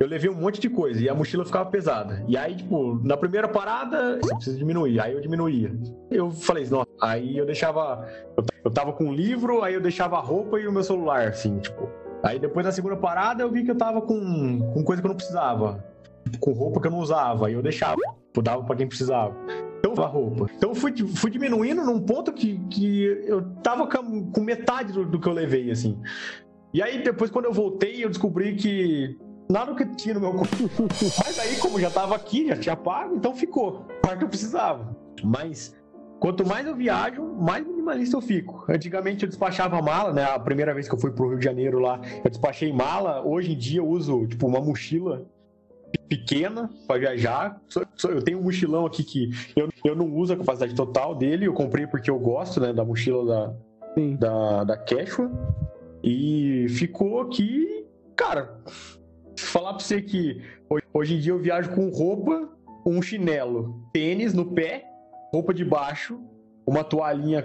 [0.00, 2.24] eu levei um monte de coisa e a mochila ficava pesada.
[2.28, 5.00] E aí, tipo, na primeira parada, você precisa diminuir.
[5.00, 5.72] Aí eu diminuía.
[6.10, 6.88] Eu falei, nossa.
[7.00, 8.06] Aí eu deixava.
[8.36, 11.28] Eu, eu tava com um livro, aí eu deixava a roupa e o meu celular,
[11.28, 11.88] assim, tipo.
[12.22, 15.10] Aí depois da segunda parada, eu vi que eu tava com, com coisa que eu
[15.10, 15.84] não precisava
[16.40, 17.96] com roupa que eu não usava, e eu deixava,
[18.36, 19.34] eu dava para quem precisava.
[19.78, 20.46] Então, a roupa.
[20.56, 25.04] Então, eu fui, fui diminuindo num ponto que, que eu tava com, com metade do,
[25.04, 25.98] do que eu levei, assim.
[26.74, 29.16] E aí, depois, quando eu voltei, eu descobri que
[29.48, 30.32] nada que tinha no meu.
[31.24, 33.86] Mas aí, como já tava aqui, já tinha pago, então ficou.
[34.02, 34.96] Parte que eu precisava.
[35.24, 35.74] Mas
[36.20, 38.64] quanto mais eu viajo, mais minimalista eu fico.
[38.68, 40.24] Antigamente eu despachava mala, né?
[40.24, 43.24] A primeira vez que eu fui pro Rio de Janeiro lá, eu despachei mala.
[43.24, 45.26] Hoje em dia eu uso, tipo, uma mochila
[46.08, 47.60] pequena para viajar.
[48.04, 51.46] Eu tenho um mochilão aqui que eu, eu não uso a capacidade total dele.
[51.46, 53.54] Eu comprei porque eu gosto né, da mochila da,
[54.18, 55.30] da, da Quechua.
[56.02, 58.60] E ficou aqui, cara.
[59.38, 60.42] Falar pra você que
[60.92, 62.48] hoje em dia eu viajo com roupa,
[62.84, 64.84] um chinelo, tênis no pé,
[65.32, 66.20] roupa de baixo,
[66.66, 67.42] uma toalhinha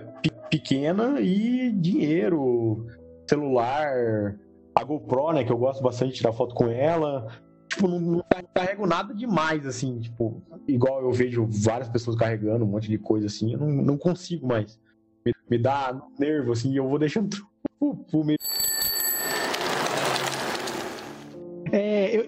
[0.50, 2.86] pequena e dinheiro,
[3.30, 4.36] celular,
[4.76, 7.28] a GoPro, né, que eu gosto bastante de tirar foto com ela,
[7.68, 8.24] tipo, não, não
[8.54, 13.28] carrego nada demais, assim, tipo, igual eu vejo várias pessoas carregando um monte de coisa
[13.28, 14.80] assim, eu não, não consigo mais.
[15.26, 17.36] Me, me dá nervo, assim, e eu vou deixando
[17.82, 18.24] eu, eu,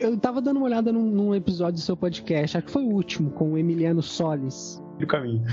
[0.06, 2.92] eu tava dando uma olhada num, num, episódio do seu podcast, acho que foi o
[2.92, 4.82] último, com o Emiliano Solis.
[5.00, 5.44] Do caminho.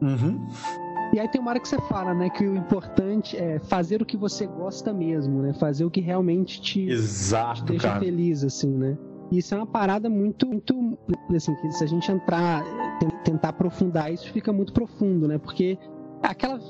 [0.00, 0.48] Uhum.
[1.12, 4.04] E aí tem uma hora que você fala, né, que o importante é fazer o
[4.04, 5.54] que você gosta mesmo, né?
[5.54, 8.00] Fazer o que realmente te, Exato, te deixa cara.
[8.00, 8.98] feliz, assim, né?
[9.30, 10.98] E isso é uma parada muito, muito,
[11.34, 12.64] assim, que se a gente entrar,
[13.24, 15.38] tentar aprofundar isso, fica muito profundo, né?
[15.38, 15.78] Porque
[16.22, 16.60] aquela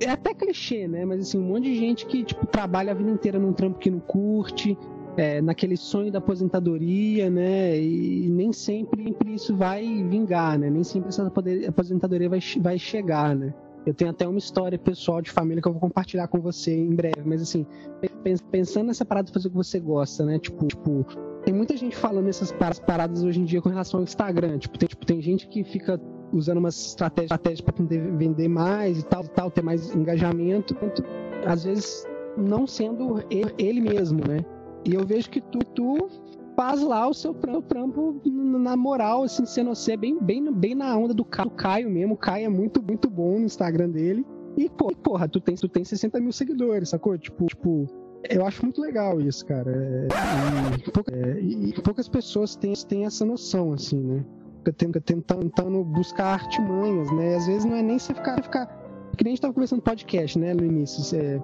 [0.00, 1.04] é até clichê, né?
[1.04, 3.90] Mas assim, um monte de gente que tipo trabalha a vida inteira num trampo que
[3.90, 4.76] não curte,
[5.16, 7.78] é, naquele sonho da aposentadoria, né?
[7.80, 10.68] E nem sempre isso vai vingar, né?
[10.70, 11.30] Nem sempre essa
[11.68, 13.54] aposentadoria vai, vai chegar, né?
[13.86, 16.94] Eu tenho até uma história pessoal de família que eu vou compartilhar com você em
[16.94, 17.66] breve, mas assim,
[18.50, 20.38] pensando nessa parada de fazer o que você gosta, né?
[20.38, 21.04] Tipo, tipo
[21.44, 22.50] tem muita gente falando essas
[22.86, 24.58] paradas hoje em dia com relação ao Instagram.
[24.58, 26.00] Tipo, tem, tipo, tem gente que fica
[26.32, 27.74] usando umas estratégias, para
[28.16, 30.74] vender mais e tal, tal, ter mais engajamento.
[31.46, 32.06] Às vezes
[32.38, 33.22] não sendo
[33.58, 34.38] ele mesmo, né?
[34.84, 36.08] E eu vejo que tu, tu
[36.56, 41.14] faz lá o seu trampo na moral, assim, sendo você bem, bem, bem na onda
[41.14, 42.14] do Caio mesmo.
[42.14, 44.24] O Caio é muito, muito bom no Instagram dele.
[44.56, 44.70] E,
[45.02, 47.18] porra, tu tem, tu tem 60 mil seguidores, sacou?
[47.18, 47.86] Tipo, tipo,
[48.30, 49.70] eu acho muito legal isso, cara.
[49.70, 54.24] É, e, é, e, poucas pessoas têm, têm essa noção, assim, né?
[54.76, 57.36] Tentando, tentando buscar artimanhas, né?
[57.36, 58.42] Às vezes não é nem você ficar.
[58.42, 58.66] ficar
[59.16, 61.16] que nem a gente tava conversando podcast, né, no início.
[61.16, 61.40] É,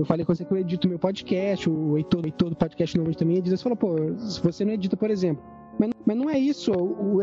[0.00, 2.96] eu falei com você que eu edito meu podcast, o Heitor, o Heitor do podcast
[2.96, 3.54] normalmente também edita.
[3.54, 5.44] Você falou, pô, se você não edita, por exemplo.
[5.78, 6.72] Mas, mas não é isso.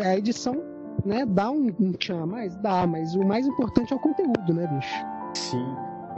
[0.03, 0.55] A edição
[1.03, 4.67] né, dá um, um tchan, mas dá, mas o mais importante é o conteúdo, né,
[4.67, 4.95] bicho?
[5.33, 5.65] Sim.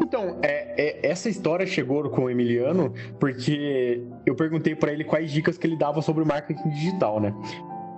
[0.01, 5.31] Então, é, é, essa história chegou com o Emiliano porque eu perguntei para ele quais
[5.31, 7.33] dicas que ele dava sobre marketing digital, né?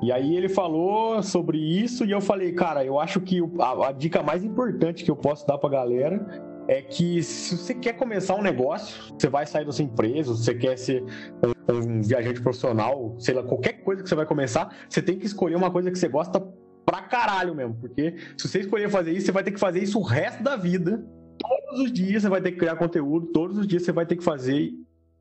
[0.03, 3.91] E aí ele falou sobre isso e eu falei, cara, eu acho que a, a
[3.91, 8.33] dica mais importante que eu posso dar pra galera é que se você quer começar
[8.33, 11.03] um negócio, você vai sair da sua empresa, você quer ser
[11.43, 15.25] um, um, viajante profissional, sei lá, qualquer coisa que você vai começar, você tem que
[15.25, 16.39] escolher uma coisa que você gosta
[16.85, 17.75] pra caralho mesmo.
[17.75, 20.55] Porque se você escolher fazer isso, você vai ter que fazer isso o resto da
[20.55, 21.05] vida.
[21.37, 24.15] Todos os dias você vai ter que criar conteúdo, todos os dias você vai ter
[24.15, 24.71] que fazer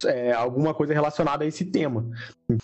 [0.07, 2.09] é, alguma coisa relacionada a esse tema.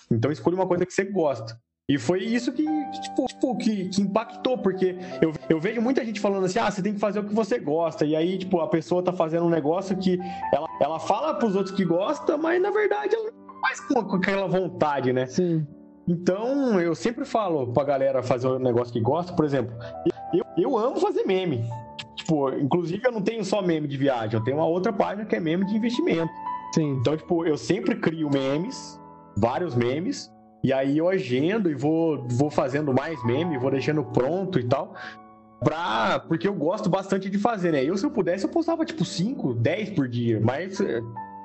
[0.09, 1.61] Então escolha uma coisa que você gosta.
[1.89, 2.64] E foi isso que,
[3.01, 6.82] tipo, tipo que, que, impactou, porque eu, eu vejo muita gente falando assim, ah, você
[6.82, 8.05] tem que fazer o que você gosta.
[8.05, 10.18] E aí, tipo, a pessoa tá fazendo um negócio que
[10.53, 14.16] ela, ela fala pros outros que gosta, mas na verdade ela não faz com, com
[14.16, 15.26] aquela vontade, né?
[15.26, 15.64] Sim.
[16.09, 19.72] Então, eu sempre falo pra galera fazer um negócio que gosta, por exemplo,
[20.34, 21.64] eu, eu amo fazer meme.
[22.16, 25.37] Tipo, inclusive eu não tenho só meme de viagem, eu tenho uma outra página que
[25.37, 26.32] é meme de investimento.
[26.74, 26.97] Sim.
[27.01, 29.01] Então, tipo, eu sempre crio memes,
[29.37, 30.32] vários memes,
[30.66, 34.96] e aí eu agendo e vou, vou fazendo mais meme, vou deixando pronto e tal.
[35.62, 37.84] Pra, porque eu gosto bastante de fazer, né?
[37.84, 41.00] Eu, se eu pudesse, eu postava tipo 5, 10 por dia, mas eh,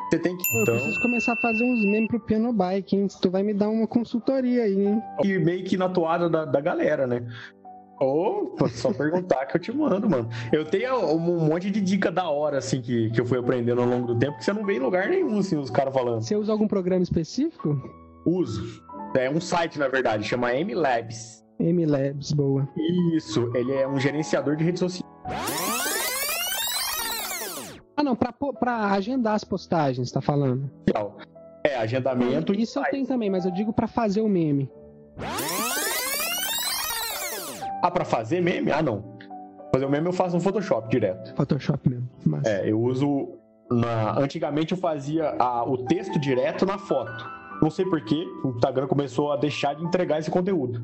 [0.09, 0.43] você tem que.
[0.57, 0.73] Eu então...
[0.73, 3.07] preciso começar a fazer uns memes pro piano bike, hein?
[3.21, 4.99] Tu vai me dar uma consultoria aí, hein?
[5.23, 7.23] E meio que na toada da, da galera, né?
[7.99, 10.27] Ou só perguntar que eu te mando, mano.
[10.51, 13.87] Eu tenho um monte de dica da hora, assim, que, que eu fui aprendendo ao
[13.87, 16.23] longo do tempo, que você não vê em lugar nenhum, assim, os caras falando.
[16.23, 17.79] Você usa algum programa específico?
[18.25, 18.83] Uso.
[19.13, 21.43] É um site, na verdade, chama MLabs.
[21.59, 22.67] MLabs, boa.
[23.15, 25.11] Isso, ele é um gerenciador de redes sociais.
[27.95, 30.71] Ah, não, pra, pra agendar as postagens, tá falando?
[31.63, 32.53] É, agendamento.
[32.53, 34.71] Isso eu tenho também, mas eu digo para fazer o meme.
[37.83, 38.71] Ah, pra fazer meme?
[38.71, 39.17] Ah, não.
[39.73, 41.35] Fazer o meme eu faço no Photoshop direto.
[41.35, 42.09] Photoshop mesmo.
[42.25, 42.45] Mas...
[42.45, 43.37] É, eu uso.
[43.69, 44.17] Na...
[44.19, 45.63] Antigamente eu fazia a...
[45.63, 47.40] o texto direto na foto.
[47.61, 50.81] Não sei porquê, o Instagram começou a deixar de entregar esse conteúdo.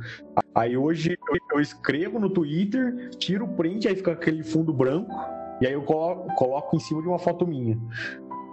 [0.54, 1.18] Aí hoje
[1.52, 5.12] eu escrevo no Twitter, tiro o print, aí fica aquele fundo branco,
[5.60, 7.76] e aí eu coloco, coloco em cima de uma foto minha.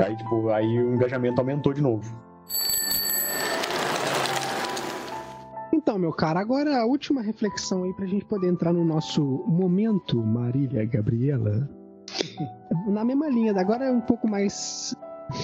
[0.01, 2.17] Aí, tipo, aí o engajamento aumentou de novo.
[5.73, 10.17] Então, meu cara, agora a última reflexão aí pra gente poder entrar no nosso momento,
[10.25, 11.69] Marília Gabriela.
[12.89, 14.97] Na mesma linha, agora é um pouco mais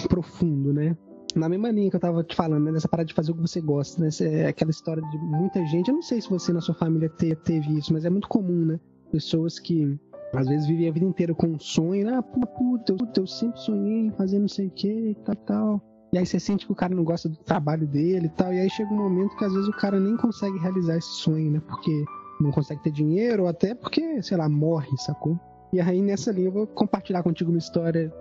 [0.09, 0.97] profundo, né?
[1.37, 2.73] Na mesma linha que eu tava te falando, né?
[2.73, 4.09] Dessa parada de fazer o que você gosta, né?
[4.21, 5.89] É aquela história de muita gente.
[5.89, 8.65] Eu não sei se você na sua família te, teve isso, mas é muito comum,
[8.65, 8.81] né?
[9.13, 9.99] Pessoas que
[10.35, 12.15] às vezes vivem a vida inteira com um sonho, né?
[12.17, 15.83] Ah, puta, eu, eu sempre sonhei em fazer não sei o que e tal, tal.
[16.13, 18.53] E aí você sente que o cara não gosta do trabalho dele e tal.
[18.53, 21.51] E aí chega um momento que às vezes o cara nem consegue realizar esse sonho,
[21.51, 21.63] né?
[21.67, 22.05] Porque
[22.41, 25.39] não consegue ter dinheiro, ou até porque, sei lá, morre, sacou?
[25.73, 28.13] E aí nessa linha eu vou compartilhar contigo uma história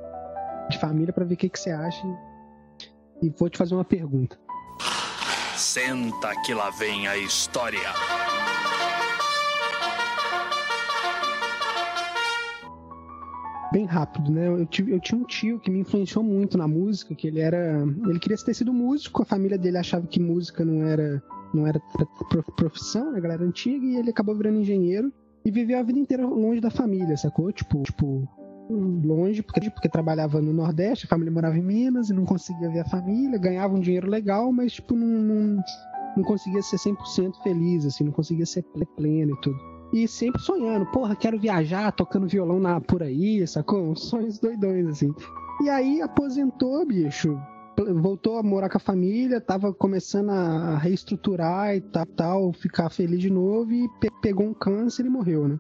[0.70, 2.06] de família para ver o que, que você acha
[3.22, 4.40] e vou te fazer uma pergunta.
[5.56, 7.90] Senta que lá vem a história.
[13.72, 14.48] bem rápido, né?
[14.48, 17.84] Eu, tive, eu tinha um tio que me influenciou muito na música, que ele era.
[18.08, 21.22] Ele queria ter sido músico, a família dele achava que música não era
[21.54, 21.82] não era
[22.56, 25.12] profissão, né, galera antiga, e ele acabou virando engenheiro
[25.44, 27.52] e viveu a vida inteira longe da família, sacou?
[27.52, 28.28] Tipo, tipo
[28.74, 32.80] longe, porque, porque trabalhava no Nordeste, a família morava em Minas e não conseguia ver
[32.80, 35.64] a família, ganhava um dinheiro legal, mas tipo, não, não,
[36.18, 38.64] não conseguia ser 100% feliz, assim, não conseguia ser
[38.96, 39.58] pleno e tudo.
[39.92, 43.96] E sempre sonhando, porra, quero viajar, tocando violão na, por aí, sacou?
[43.96, 45.12] Sonhos doidões, assim.
[45.64, 47.36] E aí aposentou, bicho,
[48.02, 53.20] voltou a morar com a família, tava começando a reestruturar e tal, tal ficar feliz
[53.20, 55.60] de novo e pe pegou um câncer e morreu, né?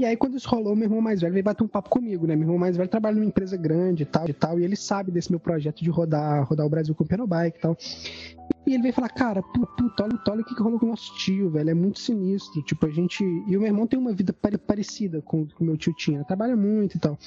[0.00, 2.34] E aí, quando isso rolou, meu irmão mais velho veio bater um papo comigo, né?
[2.34, 5.12] Meu irmão mais velho trabalha numa empresa grande e tal, e tal, e ele sabe
[5.12, 7.76] desse meu projeto de rodar, rodar o Brasil com o Penobike e tal.
[8.66, 11.14] E ele veio falar, cara, puta, olha, olha o que, que rolou com o nosso
[11.16, 12.62] tio, velho, é muito sinistro.
[12.62, 13.22] Tipo, a gente.
[13.22, 16.56] E o meu irmão tem uma vida parecida com o o meu tio tinha, trabalha
[16.56, 17.18] muito e tal.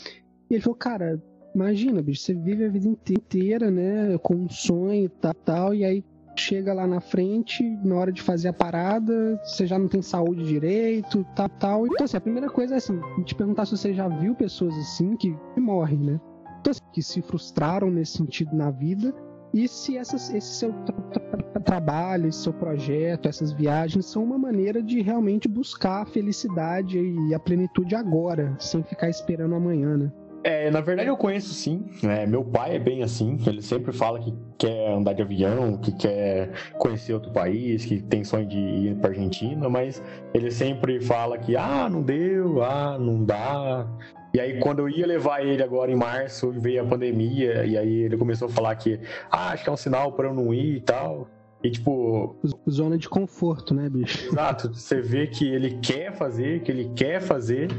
[0.50, 1.22] E ele falou, cara,
[1.54, 5.86] imagina, bicho, você vive a vida inteira, né, com um sonho e tal, tal, e
[5.86, 6.04] aí
[6.36, 10.44] chega lá na frente, na hora de fazer a parada, você já não tem saúde
[10.44, 11.88] direito, tal, tal.
[11.88, 15.16] Então, assim, a primeira coisa é assim, te perguntar se você já viu pessoas assim
[15.16, 16.20] que morrem, né?
[16.60, 19.14] Então, assim, que se frustraram nesse sentido na vida
[19.54, 24.38] e se essas, esse seu tra tra trabalho, esse seu projeto, essas viagens são uma
[24.38, 30.12] maneira de realmente buscar a felicidade e a plenitude agora, sem ficar esperando amanhã, né?
[30.44, 31.86] É, na verdade eu conheço sim.
[32.04, 33.40] É, meu pai é bem assim.
[33.48, 38.24] Ele sempre fala que quer andar de avião, que quer conhecer outro país, que tem
[38.24, 43.24] sonho de ir para Argentina, mas ele sempre fala que ah, não deu, ah, não
[43.24, 43.88] dá.
[44.34, 48.02] E aí quando eu ia levar ele agora em março, veio a pandemia e aí
[48.02, 49.00] ele começou a falar que
[49.32, 51.28] ah, acho que é um sinal para eu não ir e tal.
[51.64, 52.36] E tipo.
[52.70, 54.28] Zona de conforto, né, bicho?
[54.28, 54.74] Exato.
[54.74, 57.70] Você vê que ele quer fazer, que ele quer fazer,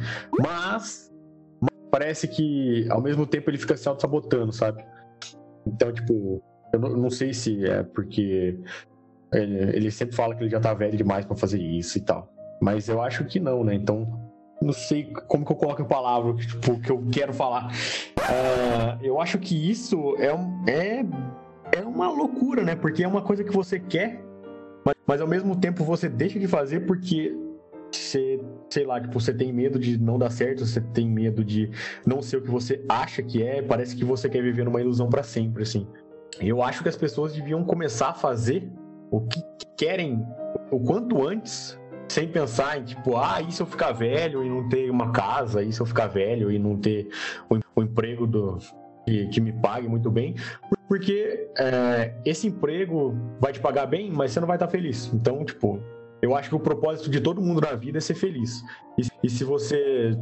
[0.41, 1.14] mas
[1.95, 4.85] parece que ao mesmo tempo ele fica se auto-sabotando, sabe?
[5.65, 6.43] Então, tipo,
[6.73, 8.59] eu não, não sei se é porque
[9.33, 12.29] ele, ele, sempre fala que ele já tá velho demais para fazer isso e tal.
[12.61, 13.77] Mas eu acho que não, né?
[13.77, 14.29] Então,
[14.61, 17.73] não sei como que eu coloco a palavra tipo, que eu quero falar.
[18.19, 20.31] Uh, eu acho que isso é,
[20.73, 21.07] é,
[21.79, 22.75] é uma loucura, né?
[22.75, 24.21] Porque é uma coisa que você quer,
[24.85, 27.33] mas, mas ao mesmo tempo você deixa de fazer porque
[27.93, 28.41] você,
[28.71, 31.71] sei lá, tipo, você tem medo de não dar certo, você tem medo de
[32.07, 35.09] não ser o que você acha que é, parece que você quer viver numa ilusão
[35.09, 35.87] para sempre, assim.
[36.41, 38.69] Eu acho que as pessoas deviam começar a fazer
[39.11, 39.41] o que
[39.77, 40.27] querem
[40.71, 44.69] o quanto antes, sem pensar em tipo, ah, e se eu ficar velho e não
[44.69, 47.09] ter uma casa, e se eu ficar velho e não ter
[47.77, 48.59] o emprego do,
[49.05, 50.35] que, que, me pague muito bem,
[50.89, 55.13] porque é, esse emprego vai te pagar bem, mas você não vai estar feliz.
[55.13, 55.81] Então, tipo,
[56.25, 58.65] eu acho que o propósito de todo mundo na vida é ser feliz.
[58.99, 60.17] E, e se você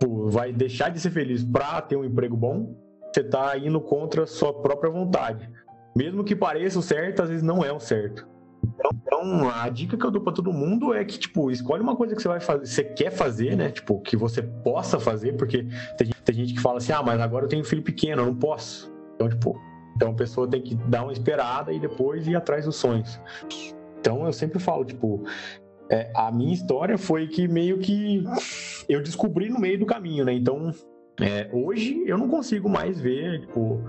[0.00, 2.74] pô, vai deixar de ser feliz para ter um emprego bom,
[3.12, 5.50] você está indo contra a sua própria vontade.
[5.94, 8.26] Mesmo que pareça o certo, às vezes não é o certo.
[8.64, 11.94] Então, então, a dica que eu dou para todo mundo é que, tipo, escolhe uma
[11.94, 13.70] coisa que você vai fazer, você quer fazer, né?
[13.70, 15.66] Tipo, que você possa fazer, porque
[15.98, 18.26] tem, tem gente que fala assim, ah, mas agora eu tenho um filho pequeno, eu
[18.26, 18.90] não posso.
[19.14, 19.60] Então, tipo,
[19.94, 23.20] então a pessoa tem que dar uma esperada e depois ir atrás dos sonhos.
[24.04, 25.24] Então eu sempre falo, tipo,
[25.88, 28.22] é, a minha história foi que meio que
[28.86, 30.34] eu descobri no meio do caminho, né?
[30.34, 30.70] Então,
[31.18, 33.80] é, hoje eu não consigo mais ver, tipo,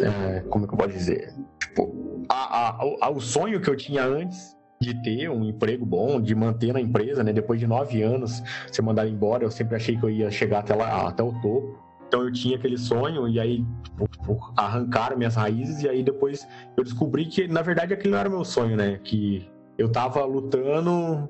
[0.00, 1.32] é, como é que eu posso dizer?
[1.60, 6.20] Tipo, a, a, a, o sonho que eu tinha antes de ter um emprego bom,
[6.20, 7.32] de manter na empresa, né?
[7.32, 8.42] Depois de nove anos,
[8.72, 11.78] ser mandado embora, eu sempre achei que eu ia chegar até lá, até o topo.
[12.08, 16.46] Então eu tinha aquele sonho e aí tipo, tipo, arrancaram minhas raízes e aí depois
[16.76, 19.00] eu descobri que na verdade aquele não era meu sonho, né?
[19.02, 21.28] Que eu tava lutando,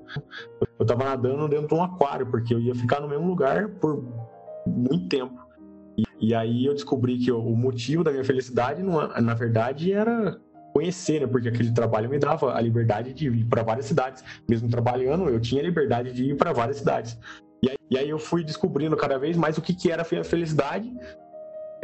[0.78, 4.04] eu tava nadando dentro de um aquário, porque eu ia ficar no mesmo lugar por
[4.66, 5.40] muito tempo.
[5.96, 10.38] E, e aí eu descobri que o motivo da minha felicidade, não, na verdade, era
[10.72, 11.26] conhecer, né?
[11.26, 14.24] Porque aquele trabalho me dava a liberdade de ir para várias cidades.
[14.48, 17.18] Mesmo trabalhando, eu tinha a liberdade de ir para várias cidades.
[17.62, 20.24] E aí, e aí, eu fui descobrindo cada vez mais o que, que era a
[20.24, 20.92] felicidade.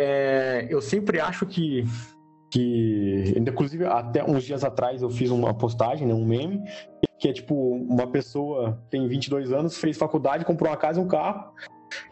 [0.00, 1.84] É, eu sempre acho que
[2.50, 6.62] que inclusive até uns dias atrás eu fiz uma postagem, né, um meme,
[7.18, 11.08] que é tipo uma pessoa tem 22 anos, fez faculdade, comprou uma casa e um
[11.08, 11.52] carro,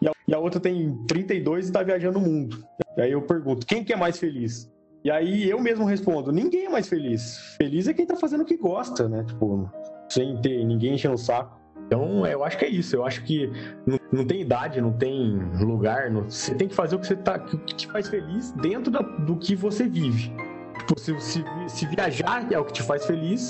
[0.01, 2.63] e a, e a outra tem 32 e está viajando o mundo.
[2.97, 4.71] E aí eu pergunto, quem que é mais feliz?
[5.03, 7.55] E aí eu mesmo respondo, ninguém é mais feliz.
[7.57, 9.23] Feliz é quem está fazendo o que gosta, né?
[9.23, 9.69] Tipo,
[10.09, 11.56] sem ter ninguém enchendo o saco.
[11.87, 12.95] Então, eu acho que é isso.
[12.95, 13.49] Eu acho que
[13.85, 16.11] não, não tem idade, não tem lugar.
[16.11, 18.99] Não, você tem que fazer o que você tá, que te faz feliz dentro da,
[18.99, 20.31] do que você vive.
[20.79, 23.49] Tipo, se, se, se, viajar é o que te faz feliz,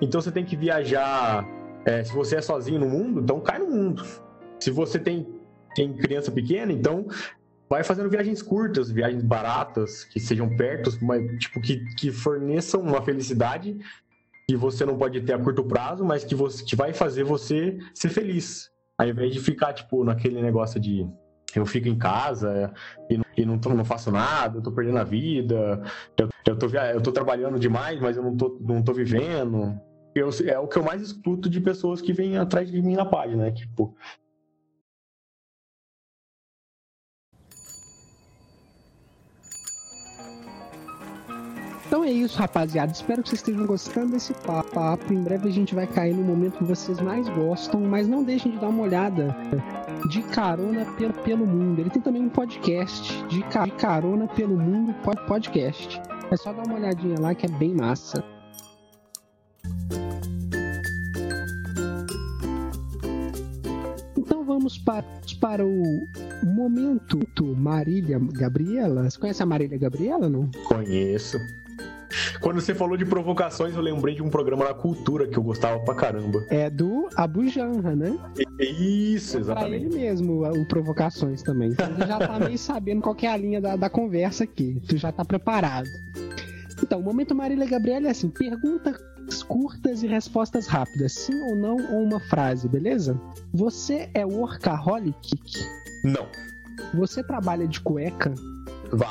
[0.00, 1.46] então você tem que viajar
[1.84, 4.04] É, se você é sozinho no mundo, então cai no mundo.
[4.58, 5.26] Se você tem,
[5.74, 7.06] tem criança pequena, então
[7.68, 13.00] vai fazendo viagens curtas, viagens baratas, que sejam perto, mas tipo que, que forneçam uma
[13.00, 13.78] felicidade
[14.50, 17.78] que você não pode ter a curto prazo, mas que você que vai fazer você
[17.94, 18.68] ser feliz.
[18.98, 21.08] Ao invés de ficar tipo naquele negócio de
[21.54, 22.72] eu fico em casa
[23.08, 25.80] e não, e não, tô, não faço nada, eu tô perdendo a vida,
[26.18, 29.80] eu, eu, tô, eu tô trabalhando demais, mas eu não tô, não tô vivendo.
[30.16, 33.04] Eu, é o que eu mais escuto de pessoas que vêm atrás de mim na
[33.04, 33.52] página, né?
[33.52, 33.94] Tipo,
[41.90, 42.92] Então é isso, rapaziada.
[42.92, 45.12] Espero que vocês estejam gostando desse papo.
[45.12, 48.52] Em breve a gente vai cair no momento que vocês mais gostam, mas não deixem
[48.52, 49.36] de dar uma olhada
[50.08, 51.80] de carona pelo, pelo mundo.
[51.80, 54.94] Ele tem também um podcast de, de carona pelo mundo
[55.26, 56.00] podcast.
[56.30, 58.22] É só dar uma olhadinha lá que é bem massa.
[64.16, 65.04] Então vamos para,
[65.40, 66.06] para o
[66.44, 67.18] momento
[67.56, 69.10] Marília Gabriela.
[69.10, 70.48] Você conhece a Marília Gabriela, não?
[70.68, 71.36] Conheço.
[72.40, 75.78] Quando você falou de provocações, eu lembrei de um programa na cultura que eu gostava
[75.80, 76.44] pra caramba.
[76.48, 78.18] É do Abu Janra, né?
[78.58, 79.84] Isso, exatamente.
[79.84, 81.70] É ele mesmo, o Provocações também.
[81.70, 84.80] Então ele já tá meio sabendo qual é a linha da, da conversa aqui.
[84.88, 85.88] Tu já tá preparado.
[86.82, 88.96] Então, o momento Marília Gabriela é assim: perguntas
[89.42, 91.12] curtas e respostas rápidas.
[91.12, 93.20] Sim ou não, ou uma frase, beleza?
[93.52, 95.38] Você é workaholic?
[96.04, 96.26] Não.
[96.94, 98.34] Você trabalha de cueca?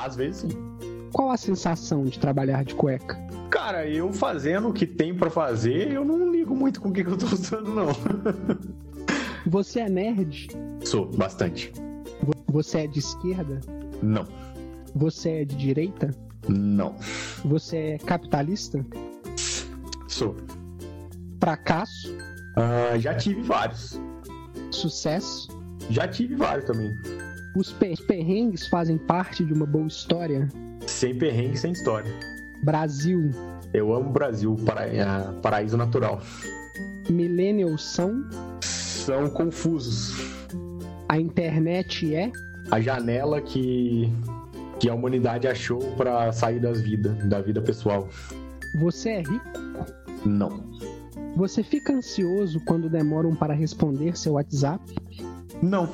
[0.03, 0.88] Às vezes sim.
[1.12, 3.18] Qual a sensação de trabalhar de cueca?
[3.49, 7.01] Cara, eu fazendo o que tem para fazer, eu não ligo muito com o que,
[7.01, 7.88] eu tô usando, não.
[9.47, 10.49] Você é nerd?
[10.84, 11.74] Sou, bastante.
[12.47, 13.60] Você é de esquerda?
[14.01, 14.28] Não.
[14.95, 16.12] Você é de direita?
[16.47, 16.95] Não.
[17.45, 18.86] Você é capitalista?
[20.07, 20.36] Sou.
[21.39, 22.16] Fracasso?
[22.55, 23.99] Ah, já tive vários.
[24.72, 25.47] Sucesso?
[25.89, 26.91] Já tive vários também.
[27.55, 30.47] Os perrengues fazem parte de uma boa história?
[30.89, 32.11] Sem perrengue, sem história.
[32.63, 33.29] Brasil.
[33.73, 36.19] Eu amo Brasil, para, uh, paraíso natural.
[37.09, 38.27] Millennials são?
[38.61, 40.15] São confusos.
[41.07, 42.31] A internet é?
[42.71, 44.11] A janela que,
[44.79, 48.09] que a humanidade achou para sair das vidas, da vida pessoal.
[48.79, 49.45] Você é rico?
[50.25, 50.71] Não.
[51.35, 54.83] Você fica ansioso quando demoram para responder seu WhatsApp?
[55.61, 55.87] Não.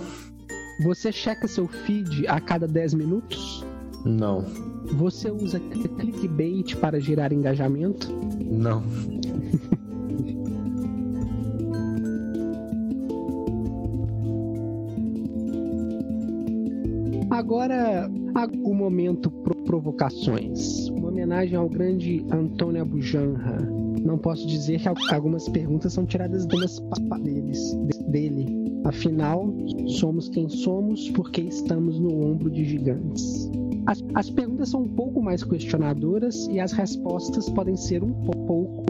[0.83, 3.64] Você checa seu feed a cada 10 minutos?
[4.05, 4.45] Não.
[4.93, 8.07] Você usa clickbait para gerar engajamento?
[8.45, 8.83] Não.
[17.31, 18.09] Agora,
[18.63, 20.87] o momento pro provocações.
[20.89, 23.57] Uma homenagem ao grande Antônio Abujanra.
[24.03, 26.79] Não posso dizer que algumas perguntas são tiradas deles,
[28.07, 28.45] dele.
[28.85, 29.51] Afinal,
[29.87, 33.49] somos quem somos porque estamos no ombro de gigantes.
[33.87, 38.85] As, as perguntas são um pouco mais questionadoras e as respostas podem ser um pouco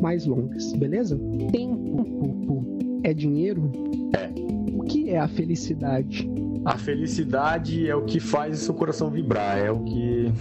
[0.00, 1.18] mais longas, beleza?
[1.50, 2.64] Tempo
[3.04, 3.70] é dinheiro?
[4.16, 4.30] É.
[4.74, 6.30] O que é a felicidade?
[6.64, 10.32] A felicidade é o que faz seu coração vibrar, é o que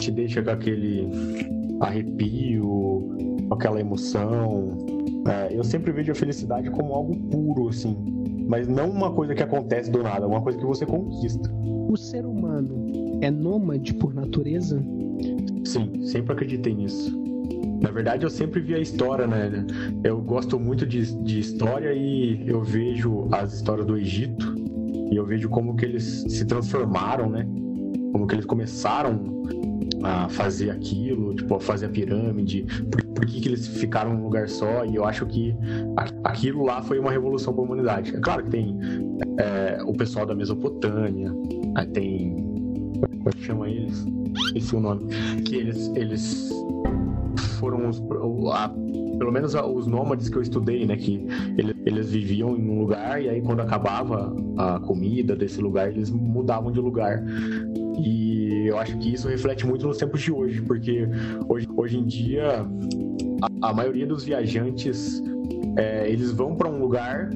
[0.00, 1.08] te deixa com aquele
[1.80, 3.14] arrepio,
[3.50, 4.76] aquela emoção.
[5.26, 7.96] É, eu sempre vejo a felicidade como algo puro, assim,
[8.46, 11.50] mas não uma coisa que acontece do nada, uma coisa que você conquista.
[11.88, 14.82] O ser humano é nômade por natureza?
[15.64, 17.26] Sim, sempre acreditei nisso.
[17.80, 19.64] Na verdade, eu sempre vi a história, né?
[20.02, 24.54] Eu gosto muito de, de história e eu vejo as histórias do Egito
[25.10, 27.46] e eu vejo como que eles se transformaram, né?
[28.12, 29.42] Como que eles começaram
[30.02, 34.22] a fazer aquilo, tipo, a fazer a pirâmide, por, por que, que eles ficaram num
[34.22, 35.56] lugar só, e eu acho que
[36.22, 38.14] aquilo lá foi uma revolução para a humanidade.
[38.14, 38.78] É claro que tem
[39.38, 41.32] é, o pessoal da Mesopotâmia,
[41.92, 42.36] tem
[43.26, 44.06] como é que chama eles?
[44.54, 45.06] Esse é o nome.
[45.44, 46.50] Que eles, eles
[47.58, 48.00] foram os,
[48.52, 48.68] a,
[49.18, 50.96] pelo menos os nômades que eu estudei, né?
[50.96, 51.26] Que
[51.58, 56.10] eles, eles viviam em um lugar e aí quando acabava a comida desse lugar, eles
[56.10, 57.24] mudavam de lugar.
[57.98, 58.35] E
[58.66, 61.08] eu acho que isso reflete muito nos tempos de hoje, porque
[61.48, 62.66] hoje, hoje em dia
[63.42, 65.22] a, a maioria dos viajantes
[65.76, 67.30] é, eles vão para um lugar,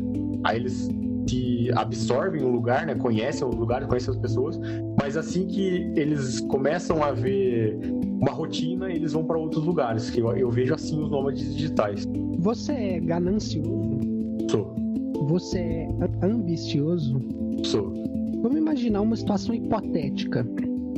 [0.45, 0.89] aí eles
[1.29, 2.95] se absorvem o lugar, né?
[2.95, 4.59] Conhecem o lugar, conhecem as pessoas,
[5.01, 7.79] mas assim que eles começam a ver
[8.21, 12.07] uma rotina, eles vão para outros lugares, que eu, eu vejo assim os nômades digitais.
[12.39, 14.01] Você é ganancioso?
[14.51, 14.75] Sou.
[15.29, 15.89] Você é
[16.23, 17.21] ambicioso?
[17.63, 17.93] Sou.
[18.43, 20.47] Vamos imaginar uma situação hipotética.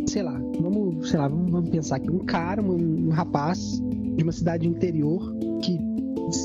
[0.06, 3.80] Sei lá, vamos, sei lá, vamos, vamos pensar aqui um cara, um, um rapaz
[4.16, 5.78] de uma cidade interior que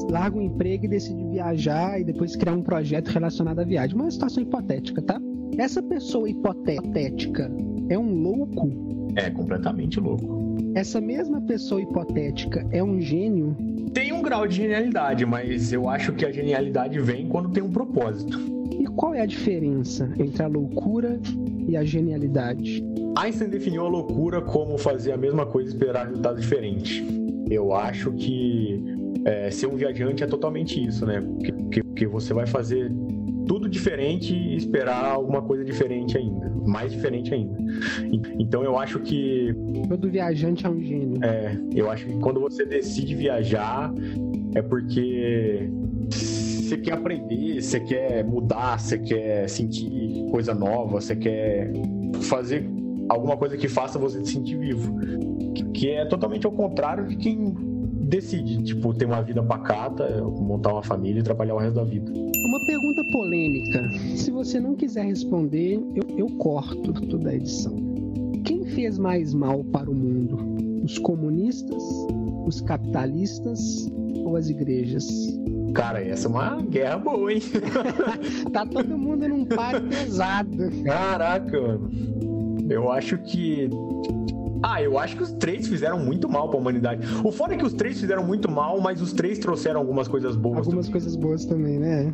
[0.10, 3.96] larga o emprego e decide viajar e depois criar um projeto relacionado à viagem.
[3.96, 5.20] Uma situação hipotética, tá?
[5.58, 7.52] Essa pessoa hipotética
[7.90, 8.70] é um louco?
[9.16, 10.38] É completamente louco.
[10.76, 13.56] Essa mesma pessoa hipotética é um gênio?
[13.94, 17.72] Tem um grau de genialidade, mas eu acho que a genialidade vem quando tem um
[17.72, 18.57] propósito.
[18.80, 21.20] E qual é a diferença entre a loucura
[21.68, 22.84] e a genialidade?
[23.18, 27.04] Einstein definiu a loucura como fazer a mesma coisa e esperar resultado diferente.
[27.50, 28.84] Eu acho que
[29.26, 31.24] é, ser um viajante é totalmente isso, né?
[31.72, 32.92] Que, que, você vai fazer
[33.48, 37.58] tudo diferente e esperar alguma coisa diferente ainda, mais diferente ainda.
[38.38, 39.56] Então eu acho que
[39.88, 41.24] todo viajante é um gênio.
[41.24, 43.92] É, eu acho que quando você decide viajar
[44.54, 45.70] é porque
[46.68, 51.72] você quer aprender, você quer mudar, você quer sentir coisa nova, você quer
[52.22, 52.70] fazer
[53.08, 54.94] alguma coisa que faça você se sentir vivo.
[55.74, 57.56] Que é totalmente ao contrário de quem
[58.08, 62.12] decide, tipo, ter uma vida pacata, montar uma família e trabalhar o resto da vida.
[62.12, 63.90] Uma pergunta polêmica.
[64.16, 67.76] Se você não quiser responder, eu, eu corto toda a edição.
[68.44, 70.38] Quem fez mais mal para o mundo?
[70.84, 71.84] Os comunistas,
[72.46, 73.90] os capitalistas
[74.24, 75.06] ou as igrejas?
[75.74, 77.42] Cara, essa é uma guerra boa, hein?
[78.52, 80.58] tá todo mundo num par pesado.
[80.84, 81.90] Caraca, mano.
[82.70, 83.70] Eu acho que
[84.64, 87.08] ah, eu acho que os três fizeram muito mal pra humanidade.
[87.24, 90.36] O foda é que os três fizeram muito mal, mas os três trouxeram algumas coisas
[90.36, 90.60] boas.
[90.60, 90.92] Algumas também.
[90.92, 92.14] coisas boas também, né?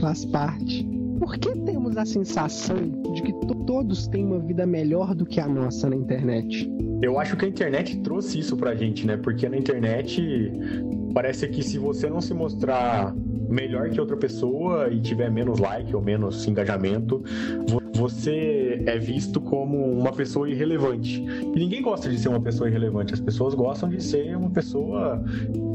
[0.00, 0.88] Faz parte.
[1.18, 2.76] Por que temos a sensação
[3.12, 3.32] de que
[3.66, 6.70] todos têm uma vida melhor do que a nossa na internet?
[7.02, 9.16] Eu acho que a internet trouxe isso pra gente, né?
[9.16, 10.52] Porque na internet
[11.12, 13.14] parece que se você não se mostrar
[13.48, 17.22] melhor que outra pessoa e tiver menos like ou menos engajamento,
[17.94, 21.20] você é visto como uma pessoa irrelevante.
[21.20, 23.12] E ninguém gosta de ser uma pessoa irrelevante.
[23.12, 25.22] As pessoas gostam de ser uma pessoa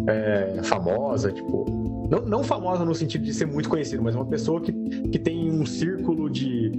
[0.08, 1.85] é, famosa, tipo.
[2.10, 5.52] Não, não famosa no sentido de ser muito conhecido, mas uma pessoa que, que tem
[5.52, 6.70] um círculo de,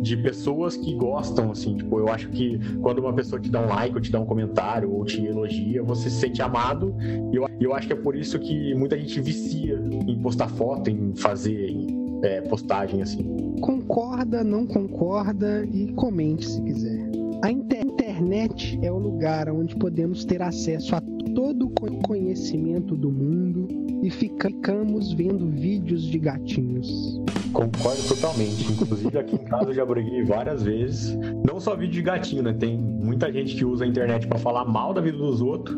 [0.00, 1.76] de pessoas que gostam, assim.
[1.76, 4.26] Tipo, eu acho que quando uma pessoa te dá um like, ou te dá um
[4.26, 6.94] comentário, ou te elogia, você se sente amado.
[7.32, 10.90] E eu, eu acho que é por isso que muita gente vicia em postar foto,
[10.90, 11.74] em fazer
[12.22, 17.10] é, postagem, assim concorda, não concorda e comente se quiser.
[17.42, 21.00] A internet é o lugar onde podemos ter acesso a
[21.34, 23.68] todo o conhecimento do mundo
[24.04, 27.18] e ficamos vendo vídeos de gatinhos.
[27.54, 28.70] Concordo totalmente.
[28.70, 31.16] Inclusive aqui em casa eu já briguei várias vezes.
[31.42, 32.52] Não só vídeo de gatinho, né?
[32.52, 35.74] Tem muita gente que usa a internet para falar mal da vida dos outros,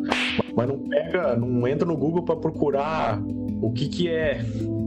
[0.57, 3.23] mas não pega, não entra no Google para procurar
[3.63, 4.45] o que que é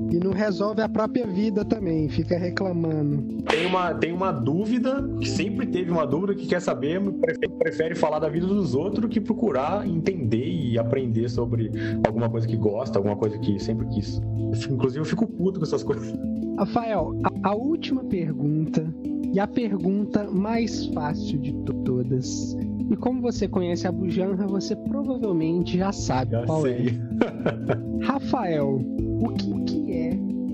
[0.09, 3.43] e não resolve a própria vida também, fica reclamando.
[3.43, 7.95] Tem uma, tem uma dúvida, que sempre teve uma dúvida que quer saber, prefere, prefere
[7.95, 11.71] falar da vida dos outros que procurar entender e aprender sobre
[12.05, 14.21] alguma coisa que gosta, alguma coisa que sempre quis.
[14.69, 16.13] Inclusive eu fico puto com essas coisas.
[16.57, 18.85] Rafael, a, a última pergunta
[19.31, 21.53] e a pergunta mais fácil de
[21.85, 22.57] todas.
[22.89, 26.77] E como você conhece a Bujanra, você provavelmente já sabe já qual é.
[26.77, 26.87] sei.
[26.87, 28.05] é.
[28.05, 28.81] Rafael,
[29.21, 29.78] o que,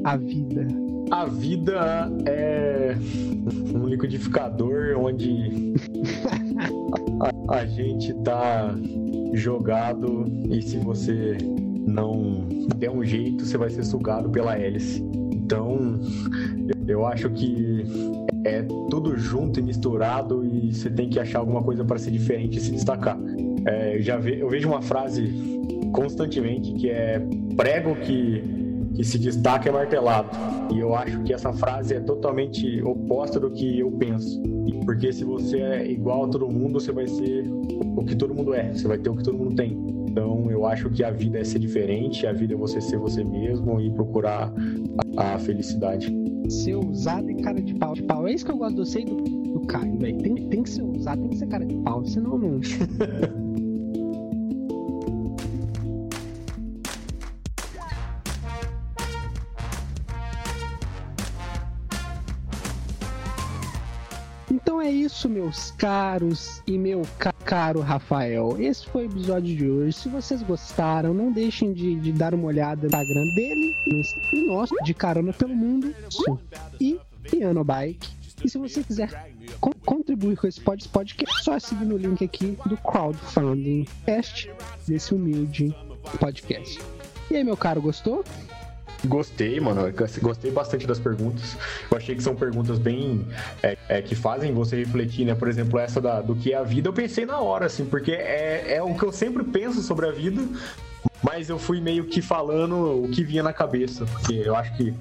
[0.05, 0.67] a vida?
[1.09, 2.95] A vida é
[3.73, 5.73] um liquidificador onde
[7.49, 8.75] a, a gente tá
[9.33, 11.37] jogado e se você
[11.87, 12.47] não
[12.77, 15.03] der um jeito, você vai ser sugado pela hélice.
[15.33, 15.99] Então,
[16.87, 17.85] eu acho que
[18.43, 22.57] é tudo junto e misturado e você tem que achar alguma coisa para ser diferente
[22.57, 23.17] e se destacar.
[23.65, 25.33] É, já ve, eu vejo uma frase
[25.91, 27.19] constantemente que é
[27.55, 28.64] prego que
[28.95, 30.29] que se destaca é martelado.
[30.73, 34.41] E eu acho que essa frase é totalmente oposta do que eu penso.
[34.85, 37.45] Porque se você é igual a todo mundo, você vai ser
[37.97, 39.77] o que todo mundo é, você vai ter o que todo mundo tem.
[40.09, 43.23] Então eu acho que a vida é ser diferente, a vida é você ser você
[43.23, 44.53] mesmo e procurar
[45.17, 46.15] a, felicidade.
[46.47, 47.93] Ser ousado e cara de pau.
[47.93, 48.27] De pau.
[48.27, 50.17] É isso que eu gosto você e do, do Caio, velho.
[50.19, 52.59] Tem, tem que ser ousado, tem que ser cara de pau, senão não.
[65.25, 67.01] isso, meus caros e meu
[67.43, 68.55] caro Rafael.
[68.59, 69.97] Esse foi o episódio de hoje.
[69.97, 73.73] Se vocês gostaram, não deixem de, de dar uma olhada no Instagram dele
[74.31, 75.93] e nosso, de Carona pelo Mundo
[76.79, 78.07] e Piano Bike.
[78.43, 82.57] E se você quiser co contribuir com esse podcast, é só seguir no link aqui
[82.65, 84.51] do Crowdfunding Cast
[84.87, 85.75] desse humilde
[86.19, 86.79] podcast.
[87.31, 88.23] E aí, meu caro, gostou?
[89.05, 89.81] Gostei, mano.
[90.21, 91.57] Gostei bastante das perguntas.
[91.89, 93.25] Eu achei que são perguntas bem.
[93.61, 95.35] É, é, que fazem você refletir, né?
[95.35, 98.11] Por exemplo, essa da, do que é a vida, eu pensei na hora, assim, porque
[98.11, 100.41] é, é o que eu sempre penso sobre a vida.
[101.23, 104.93] Mas eu fui meio que falando o que vinha na cabeça, porque eu acho que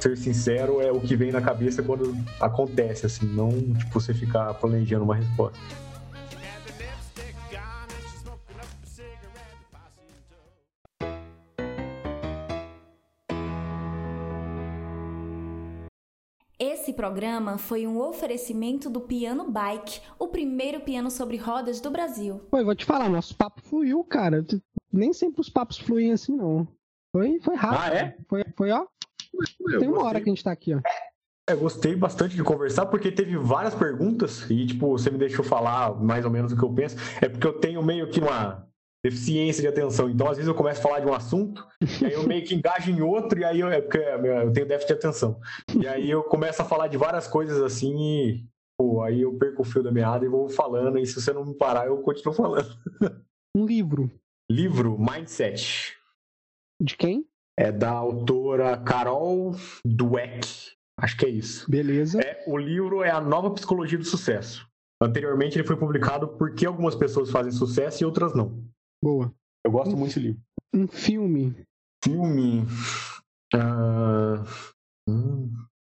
[0.00, 4.52] ser sincero é o que vem na cabeça quando acontece, assim, não tipo você ficar
[4.54, 5.58] planejando uma resposta.
[16.86, 22.46] Esse programa foi um oferecimento do Piano Bike, o primeiro piano sobre rodas do Brasil.
[22.48, 24.46] Pô, eu vou te falar, nosso papo fluiu, cara.
[24.92, 26.68] Nem sempre os papos fluem assim, não.
[27.12, 27.80] Foi, foi rápido.
[27.82, 28.16] Ah, é?
[28.28, 28.86] Foi, foi ó.
[29.68, 30.08] Eu Tem uma gostei.
[30.08, 30.80] hora que a gente tá aqui, ó.
[31.48, 35.92] É, gostei bastante de conversar, porque teve várias perguntas e, tipo, você me deixou falar
[36.00, 36.96] mais ou menos o que eu penso.
[37.20, 38.65] É porque eu tenho meio que uma
[39.08, 40.10] deficiência de atenção.
[40.10, 41.64] Então, às vezes, eu começo a falar de um assunto,
[42.00, 44.66] e aí eu meio que engajo em outro, e aí eu, é porque eu tenho
[44.66, 45.40] déficit de atenção.
[45.80, 48.46] E aí eu começo a falar de várias coisas assim e.
[48.78, 51.46] Pô, aí eu perco o fio da meada e vou falando, e se você não
[51.46, 52.68] me parar, eu continuo falando.
[53.56, 54.10] Um livro.
[54.50, 55.96] Livro Mindset.
[56.82, 57.26] De quem?
[57.58, 59.52] É da autora Carol
[59.82, 60.74] Dweck.
[61.00, 61.70] Acho que é isso.
[61.70, 62.20] Beleza.
[62.20, 64.68] É, o livro é a nova psicologia do sucesso.
[65.02, 68.62] Anteriormente ele foi publicado porque algumas pessoas fazem sucesso e outras não.
[69.02, 69.32] Boa.
[69.64, 70.40] Eu gosto muito desse livro.
[70.74, 71.54] Um filme.
[72.04, 72.64] Filme.
[73.54, 74.44] ah,
[75.08, 75.52] hum,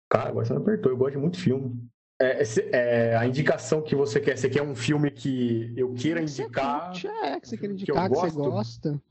[0.09, 0.91] cara, agora você me apertou.
[0.91, 1.87] Eu gosto de muito filme.
[2.21, 4.37] É, esse- é, a indicação que você quer.
[4.37, 6.85] Você quer um filme que eu queira Que você indicar?
[6.91, 8.49] curte, é, que você quer que indicar, que, você gosto.
[8.51, 9.01] gosta.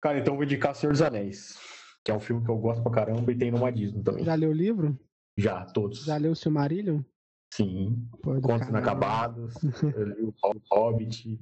[0.00, 1.58] Cara, então eu vou indicar Senhor dos Anéis.
[2.04, 4.24] Que é um filme que eu gosto pra caramba e tem numa Disney também.
[4.24, 4.98] Já leu o livro?
[5.36, 6.04] Já, todos.
[6.04, 7.02] Já leu o Silmarillion?
[7.52, 8.08] Sim.
[8.22, 9.54] Pô, Contos Inacabados.
[9.82, 10.34] li o
[10.70, 11.40] Hobbit.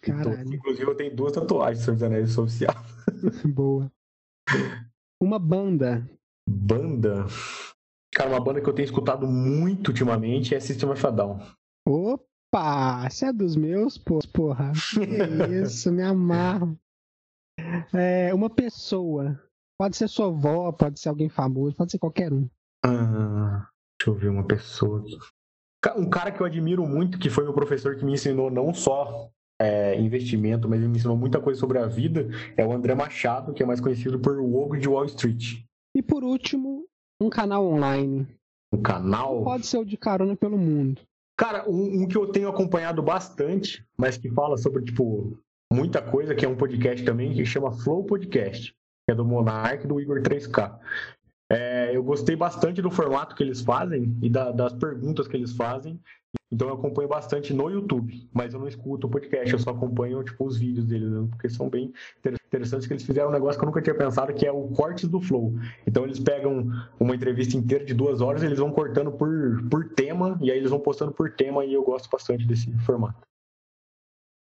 [0.00, 0.54] Caralho.
[0.54, 2.74] Inclusive eu tenho duas tatuagens do Senhor dos Anéis, sou oficial.
[3.54, 3.90] Boa.
[5.20, 6.08] Uma banda.
[6.48, 7.26] Banda.
[8.14, 11.40] Cara, uma banda que eu tenho escutado muito ultimamente é System of a Down.
[11.86, 13.08] Opa!
[13.08, 14.72] Você é dos meus, porra.
[14.72, 15.00] Que
[15.62, 16.78] isso, me amarro.
[17.92, 19.40] É, uma pessoa.
[19.78, 22.48] Pode ser sua avó, pode ser alguém famoso, pode ser qualquer um.
[22.84, 25.18] Ah, deixa eu ver uma pessoa aqui.
[25.96, 29.28] Um cara que eu admiro muito, que foi meu professor que me ensinou não só
[29.60, 33.52] é, investimento, mas ele me ensinou muita coisa sobre a vida, é o André Machado,
[33.52, 35.62] que é mais conhecido por O Ogro de Wall Street.
[35.94, 36.84] E por último,
[37.20, 38.26] um canal online.
[38.72, 39.44] Um canal.
[39.44, 41.00] Pode ser o de carona pelo mundo.
[41.36, 45.36] Cara, um, um que eu tenho acompanhado bastante, mas que fala sobre, tipo,
[45.72, 49.84] muita coisa, que é um podcast também, que chama Flow Podcast, que é do Monark
[49.84, 50.78] e do Igor 3K.
[51.50, 55.52] É, eu gostei bastante do formato que eles fazem e da- das perguntas que eles
[55.52, 56.00] fazem.
[56.50, 60.22] Então eu acompanho bastante no YouTube, mas eu não escuto o podcast, eu só acompanho
[60.22, 61.26] tipo, os vídeos deles, né?
[61.30, 64.32] porque são bem inter- interessantes que eles fizeram um negócio que eu nunca tinha pensado,
[64.32, 65.54] que é o cortes do Flow.
[65.86, 70.38] Então eles pegam uma entrevista inteira de duas horas, eles vão cortando por, por tema,
[70.40, 73.20] e aí eles vão postando por tema, e eu gosto bastante desse formato.